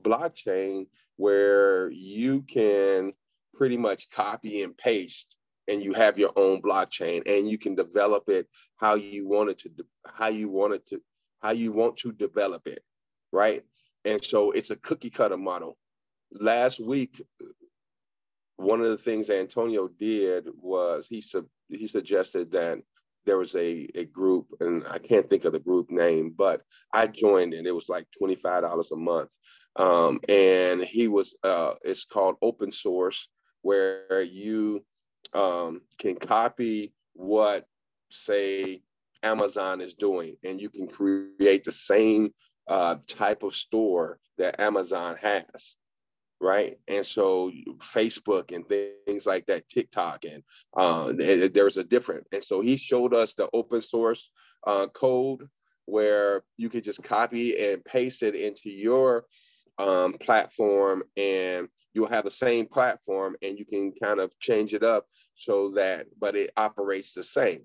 blockchain 0.02 0.88
where 1.18 1.90
you 1.92 2.42
can 2.44 3.14
pretty 3.54 3.78
much 3.78 4.10
copy 4.10 4.64
and 4.64 4.78
paste 4.78 5.36
and 5.68 5.84
you 5.84 5.94
have 5.94 6.18
your 6.18 6.32
own 6.38 6.62
blockchain 6.62 7.22
and 7.26 7.50
you 7.50 7.58
can 7.58 7.76
develop 7.76 8.30
it 8.30 8.48
how 8.78 8.96
you 8.96 9.28
want 9.28 9.50
it 9.50 9.60
to 9.60 9.70
how 10.06 10.28
you 10.28 10.50
want 10.50 10.74
it 10.74 10.88
to 10.88 11.02
how 11.42 11.52
you 11.52 11.72
want 11.74 11.98
to 11.98 12.14
develop 12.14 12.66
it 12.66 12.82
right 13.34 13.64
and 14.06 14.24
so 14.24 14.52
it's 14.52 14.70
a 14.70 14.78
cookie 14.78 15.10
cutter 15.10 15.38
model 15.38 15.78
last 16.32 16.80
week 16.80 17.22
one 18.58 18.82
of 18.82 18.90
the 18.90 18.98
things 18.98 19.30
antonio 19.30 19.88
did 19.88 20.48
was 20.62 21.08
he 21.08 21.22
sub, 21.22 21.46
he 21.70 21.88
suggested 21.88 22.52
that 22.52 22.80
there 23.26 23.38
was 23.38 23.56
a, 23.56 23.88
a 23.96 24.06
group 24.06 24.48
and 24.60 24.84
i 24.90 24.98
can't 24.98 25.30
think 25.30 25.46
of 25.46 25.54
the 25.54 25.60
group 25.60 25.90
name 25.90 26.34
but 26.36 26.62
i 26.94 27.08
joined 27.08 27.54
and 27.54 27.68
it 27.68 27.72
was 27.72 27.90
like 27.90 28.06
$25 28.22 28.92
a 28.92 28.96
month. 28.96 29.32
Um, 29.76 30.20
and 30.28 30.84
he 30.84 31.08
was 31.08 31.36
uh, 31.44 31.74
it's 31.84 32.06
called 32.06 32.36
open 32.42 32.72
source 32.72 33.30
where 33.62 34.22
you 34.22 34.84
um, 35.34 35.82
can 35.98 36.16
copy 36.16 36.94
what, 37.14 37.66
say, 38.10 38.82
Amazon 39.22 39.82
is 39.82 39.94
doing, 39.94 40.38
and 40.44 40.60
you 40.62 40.70
can 40.70 40.88
create 40.88 41.64
the 41.64 41.72
same 41.72 42.34
uh, 42.68 42.96
type 43.08 43.44
of 43.44 43.56
store 43.56 44.20
that 44.38 44.60
Amazon 44.60 45.18
has, 45.22 45.76
right? 46.42 46.78
And 46.88 47.06
so 47.06 47.52
Facebook 47.80 48.56
and 48.56 48.66
things 48.68 49.26
like 49.26 49.46
that, 49.48 49.68
TikTok, 49.68 50.26
and 50.26 50.44
uh, 50.76 51.12
there's 51.16 51.78
a 51.78 51.84
different. 51.84 52.28
And 52.32 52.44
so 52.44 52.62
he 52.62 52.78
showed 52.78 53.14
us 53.14 53.34
the 53.34 53.50
open 53.54 53.82
source 53.82 54.30
uh, 54.66 54.88
code 54.88 55.48
where 55.86 56.44
you 56.58 56.70
could 56.70 56.84
just 56.84 57.04
copy 57.04 57.72
and 57.72 57.84
paste 57.84 58.24
it 58.24 58.36
into 58.36 58.70
your 58.70 59.26
um, 59.80 60.14
platform 60.14 61.04
and 61.18 61.68
you'll 61.94 62.08
have 62.08 62.26
the 62.26 62.32
same 62.32 62.68
platform 62.68 63.36
and 63.42 63.58
you 63.58 63.66
can 63.66 63.92
kind 64.02 64.20
of 64.20 64.32
change 64.40 64.74
it 64.74 64.84
up 64.84 65.08
so 65.36 65.72
that, 65.72 66.06
but 66.20 66.36
it 66.36 66.52
operates 66.56 67.14
the 67.14 67.24
same. 67.24 67.62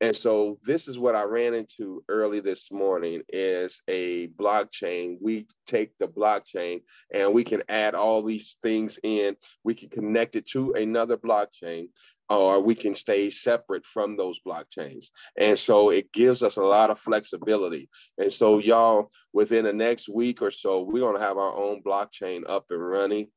And 0.00 0.16
so 0.16 0.58
this 0.64 0.88
is 0.88 0.98
what 0.98 1.14
I 1.14 1.24
ran 1.24 1.52
into 1.52 2.02
early 2.08 2.40
this 2.40 2.72
morning 2.72 3.22
is 3.28 3.82
a 3.86 4.28
blockchain. 4.28 5.18
We 5.20 5.46
take 5.66 5.92
the 5.98 6.08
blockchain 6.08 6.80
and 7.12 7.34
we 7.34 7.44
can 7.44 7.62
add 7.68 7.94
all 7.94 8.22
these 8.22 8.56
things 8.62 8.98
in. 9.02 9.36
We 9.62 9.74
can 9.74 9.90
connect 9.90 10.36
it 10.36 10.46
to 10.48 10.72
another 10.72 11.18
blockchain 11.18 11.88
or 12.30 12.60
we 12.60 12.74
can 12.74 12.94
stay 12.94 13.28
separate 13.28 13.84
from 13.84 14.16
those 14.16 14.40
blockchains. 14.46 15.06
And 15.36 15.58
so 15.58 15.90
it 15.90 16.12
gives 16.12 16.42
us 16.42 16.56
a 16.56 16.62
lot 16.62 16.90
of 16.90 16.98
flexibility. 16.98 17.90
And 18.16 18.32
so 18.32 18.58
y'all, 18.58 19.10
within 19.34 19.64
the 19.64 19.72
next 19.72 20.08
week 20.08 20.40
or 20.40 20.50
so, 20.50 20.80
we're 20.80 21.00
gonna 21.00 21.18
have 21.18 21.36
our 21.36 21.54
own 21.54 21.82
blockchain 21.82 22.48
up 22.48 22.66
and 22.70 22.88
running. 22.88 23.28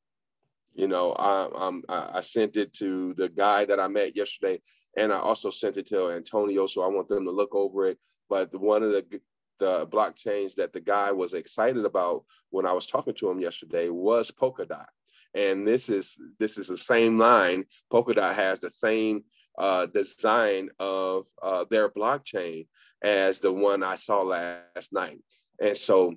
You 0.73 0.87
know, 0.87 1.11
I, 1.13 1.49
I'm, 1.55 1.83
I 1.87 2.21
sent 2.21 2.57
it 2.57 2.73
to 2.75 3.13
the 3.15 3.29
guy 3.29 3.65
that 3.65 3.79
I 3.79 3.87
met 3.87 4.15
yesterday, 4.15 4.59
and 4.97 5.13
I 5.13 5.19
also 5.19 5.51
sent 5.51 5.77
it 5.77 5.87
to 5.89 6.09
Antonio. 6.09 6.65
So 6.65 6.81
I 6.81 6.87
want 6.87 7.09
them 7.09 7.25
to 7.25 7.31
look 7.31 7.53
over 7.53 7.87
it. 7.87 7.99
But 8.29 8.53
one 8.59 8.83
of 8.83 8.91
the 8.91 9.21
the 9.59 9.87
blockchains 9.87 10.55
that 10.55 10.73
the 10.73 10.81
guy 10.81 11.11
was 11.11 11.33
excited 11.33 11.85
about 11.85 12.25
when 12.49 12.65
I 12.65 12.73
was 12.73 12.87
talking 12.87 13.13
to 13.15 13.29
him 13.29 13.39
yesterday 13.39 13.89
was 13.89 14.31
Polkadot, 14.31 14.87
and 15.35 15.67
this 15.67 15.89
is 15.89 16.17
this 16.39 16.57
is 16.57 16.67
the 16.67 16.77
same 16.77 17.19
line. 17.19 17.65
Polkadot 17.91 18.33
has 18.33 18.59
the 18.59 18.71
same 18.71 19.23
uh, 19.57 19.85
design 19.85 20.69
of 20.79 21.27
uh, 21.41 21.65
their 21.69 21.87
blockchain 21.87 22.67
as 23.03 23.39
the 23.39 23.51
one 23.51 23.83
I 23.83 23.95
saw 23.95 24.21
last 24.21 24.91
night, 24.91 25.19
and 25.61 25.77
so 25.77 26.15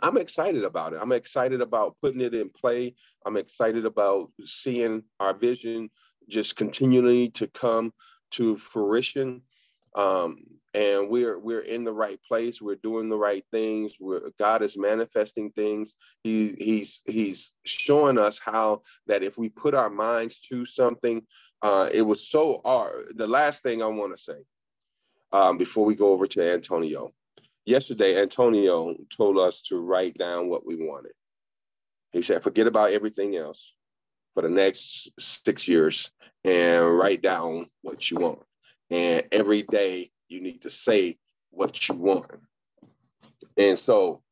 I'm 0.00 0.16
excited 0.16 0.64
about 0.64 0.92
it. 0.92 0.98
I'm 1.00 1.12
excited 1.12 1.60
about 1.60 1.96
putting 2.00 2.20
it 2.20 2.34
in 2.34 2.50
play. 2.50 2.94
I'm 3.24 3.36
excited 3.36 3.86
about 3.86 4.30
seeing 4.44 5.02
our 5.20 5.34
vision 5.34 5.90
just 6.28 6.56
continually 6.56 7.30
to 7.30 7.46
come 7.48 7.92
to 8.32 8.56
fruition. 8.56 9.42
Um, 9.94 10.38
and 10.74 11.08
we're 11.08 11.38
we're 11.38 11.60
in 11.60 11.84
the 11.84 11.92
right 11.92 12.18
place. 12.26 12.60
We're 12.60 12.74
doing 12.74 13.08
the 13.08 13.16
right 13.16 13.44
things. 13.52 13.92
We're, 14.00 14.30
God 14.38 14.62
is 14.62 14.76
manifesting 14.76 15.50
things. 15.52 15.92
He, 16.24 16.56
he's 16.58 17.00
he's 17.04 17.52
showing 17.64 18.18
us 18.18 18.40
how 18.44 18.82
that 19.06 19.22
if 19.22 19.38
we 19.38 19.48
put 19.48 19.74
our 19.74 19.90
minds 19.90 20.40
to 20.48 20.66
something, 20.66 21.22
uh, 21.62 21.88
it 21.92 22.02
was 22.02 22.28
so 22.28 22.60
hard. 22.64 23.12
The 23.14 23.28
last 23.28 23.62
thing 23.62 23.82
I 23.82 23.86
want 23.86 24.16
to 24.16 24.22
say 24.22 24.38
um, 25.32 25.58
before 25.58 25.84
we 25.84 25.94
go 25.94 26.12
over 26.12 26.26
to 26.26 26.52
Antonio 26.52 27.12
yesterday, 27.64 28.20
Antonio 28.20 28.94
told 29.16 29.38
us 29.38 29.60
to 29.68 29.78
write 29.78 30.16
down 30.16 30.48
what 30.48 30.66
we 30.66 30.76
wanted. 30.76 31.12
He 32.12 32.22
said, 32.22 32.42
forget 32.42 32.66
about 32.66 32.92
everything 32.92 33.36
else 33.36 33.72
for 34.34 34.42
the 34.42 34.48
next 34.48 35.10
six 35.18 35.66
years 35.66 36.10
and 36.44 36.96
write 36.96 37.22
down 37.22 37.66
what 37.82 38.10
you 38.10 38.18
want. 38.18 38.40
And 38.90 39.24
every 39.32 39.62
day 39.62 40.10
you 40.28 40.40
need 40.40 40.62
to 40.62 40.70
say 40.70 41.18
what 41.50 41.88
you 41.88 41.94
want. 41.94 42.30
And 43.56 43.78
so, 43.78 44.22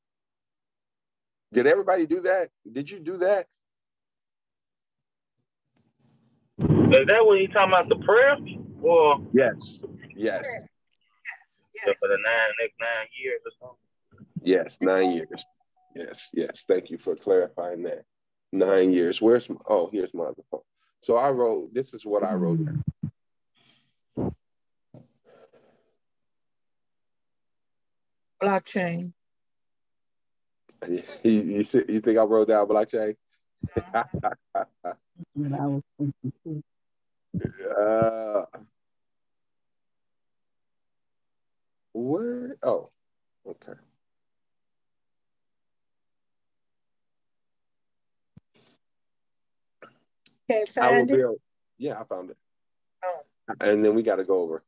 did 1.53 1.67
everybody 1.67 2.07
do 2.07 2.23
that? 2.23 2.51
Did 2.71 2.91
you 2.91 2.99
do 2.99 3.19
that? 3.19 3.47
Is 6.61 7.07
that 7.07 7.27
when 7.27 7.39
you 7.39 7.49
talking 7.49 7.73
about 7.73 7.89
the 7.89 7.97
prayer? 8.05 8.37
Or 8.83 9.21
yes, 9.33 9.83
yes. 10.17 10.49
Yes. 11.87 11.97
For 11.99 12.09
the 12.09 12.19
nine 12.19 12.51
next 12.61 12.75
nine 12.81 13.09
years 13.23 13.41
or 13.45 13.53
something. 13.61 14.27
Yes, 14.43 14.77
nine 14.81 15.11
years. 15.13 15.45
Yes, 15.95 16.31
yes. 16.33 16.65
Thank 16.67 16.91
you 16.91 16.99
for 16.99 17.17
clarifying 17.17 17.83
that. 17.85 18.05
Nine 18.53 18.93
years. 18.93 19.21
Where's 19.21 19.49
my, 19.49 19.57
oh 19.69 19.89
here's 19.91 20.15
my 20.15 20.25
other 20.25 20.43
phone. 20.51 20.61
So 21.03 21.17
I 21.17 21.31
wrote. 21.31 21.75
This 21.75 21.95
is 21.95 22.05
what 22.05 22.23
I 22.23 22.35
wrote 22.35 22.65
down. 22.65 22.85
Blockchain. 28.43 29.13
You, 30.89 31.01
you, 31.23 31.65
you 31.89 32.01
think 32.01 32.19
I 32.19 32.25
wrote 32.25 32.49
down 32.49 32.67
blockchain? 32.67 33.15
uh, 37.79 38.45
Where? 41.95 42.52
Oh, 42.63 42.91
okay. 43.47 43.73
Can't 50.49 50.79
I 50.79 50.99
will 50.99 51.07
build. 51.07 51.37
Yeah, 51.79 52.01
I 52.01 52.05
found 52.05 52.31
it. 52.31 52.37
Oh. 53.05 53.21
And 53.61 53.85
then 53.85 53.95
we 53.95 54.03
got 54.03 54.17
to 54.17 54.25
go 54.25 54.41
over. 54.41 54.63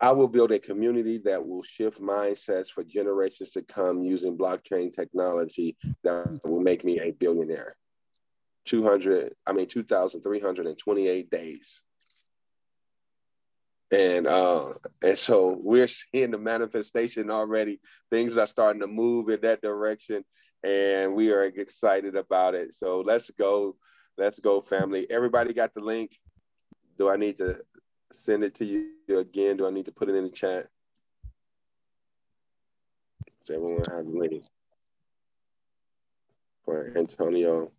I 0.00 0.12
will 0.12 0.28
build 0.28 0.52
a 0.52 0.58
community 0.58 1.18
that 1.24 1.46
will 1.46 1.62
shift 1.62 2.00
mindsets 2.00 2.68
for 2.70 2.84
generations 2.84 3.50
to 3.50 3.62
come 3.62 4.04
using 4.04 4.38
blockchain 4.38 4.94
technology 4.94 5.76
that 6.04 6.40
will 6.44 6.60
make 6.60 6.84
me 6.84 7.00
a 7.00 7.10
billionaire. 7.10 7.74
200, 8.66 9.34
I 9.46 9.52
mean, 9.52 9.66
2,328 9.66 11.30
days. 11.30 11.82
And 13.90 14.26
uh, 14.26 14.74
and 15.02 15.18
so 15.18 15.58
we're 15.62 15.88
seeing 16.12 16.30
the 16.30 16.38
manifestation 16.38 17.30
already. 17.30 17.80
Things 18.10 18.36
are 18.38 18.46
starting 18.46 18.80
to 18.82 18.86
move 18.86 19.28
in 19.30 19.40
that 19.42 19.62
direction, 19.62 20.24
and 20.62 21.14
we 21.14 21.32
are 21.32 21.44
excited 21.44 22.16
about 22.16 22.54
it. 22.54 22.74
So 22.74 23.00
let's 23.00 23.30
go, 23.30 23.76
let's 24.16 24.38
go, 24.40 24.60
family. 24.60 25.06
Everybody 25.10 25.54
got 25.54 25.74
the 25.74 25.80
link. 25.80 26.12
Do 26.98 27.08
I 27.08 27.16
need 27.16 27.38
to 27.38 27.60
send 28.12 28.44
it 28.44 28.56
to 28.56 28.64
you 28.64 29.18
again? 29.18 29.56
Do 29.56 29.66
I 29.66 29.70
need 29.70 29.86
to 29.86 29.92
put 29.92 30.08
it 30.08 30.16
in 30.16 30.24
the 30.24 30.30
chat? 30.30 30.68
Does 33.46 33.56
everyone 33.56 33.84
have 33.88 34.04
the 34.04 34.18
link 34.18 34.44
for 36.64 36.92
Antonio? 36.94 37.72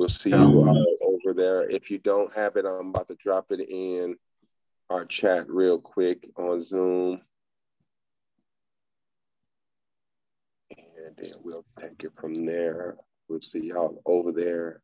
We'll 0.00 0.08
see 0.08 0.30
you 0.30 0.36
all 0.36 0.96
over 1.02 1.34
there. 1.34 1.68
If 1.68 1.90
you 1.90 1.98
don't 1.98 2.32
have 2.32 2.56
it, 2.56 2.64
I'm 2.64 2.88
about 2.88 3.08
to 3.08 3.14
drop 3.16 3.52
it 3.52 3.60
in 3.60 4.16
our 4.88 5.04
chat 5.04 5.50
real 5.50 5.78
quick 5.78 6.26
on 6.38 6.62
Zoom. 6.62 7.20
And 10.70 11.14
then 11.18 11.32
we'll 11.44 11.66
take 11.78 12.02
it 12.02 12.12
from 12.18 12.46
there. 12.46 12.96
We'll 13.28 13.42
see 13.42 13.66
y'all 13.66 14.00
over 14.06 14.32
there. 14.32 14.80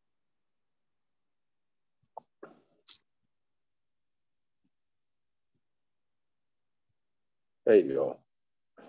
There 7.65 7.77
you 7.77 7.95
go. 7.95 8.19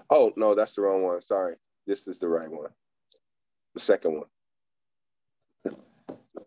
Oh, 0.10 0.34
no, 0.36 0.56
that's 0.56 0.74
the 0.74 0.82
wrong 0.82 1.04
one. 1.04 1.22
Sorry. 1.22 1.56
This 1.86 2.06
is 2.06 2.20
the 2.20 2.28
right 2.28 2.52
one. 2.52 2.72
The 3.76 3.80
second 3.80 4.16
one. 4.16 4.28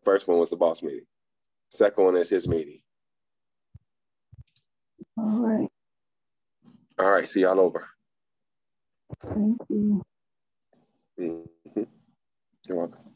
First 0.05 0.29
one 0.29 0.39
was 0.39 0.51
the 0.51 0.57
boss 0.57 0.83
meeting. 0.83 1.07
Second 1.71 2.05
one 2.05 2.17
is 2.17 2.31
his 2.31 2.49
meeting. 2.49 2.81
All 5.19 5.41
right. 5.47 5.69
All 6.99 7.11
right. 7.11 7.29
See 7.29 7.43
y'all 7.43 7.61
over. 7.61 7.89
Thank 9.35 9.59
you. 9.71 10.03
Mhm. 11.19 11.47
You're 12.67 12.79
welcome. 12.79 13.15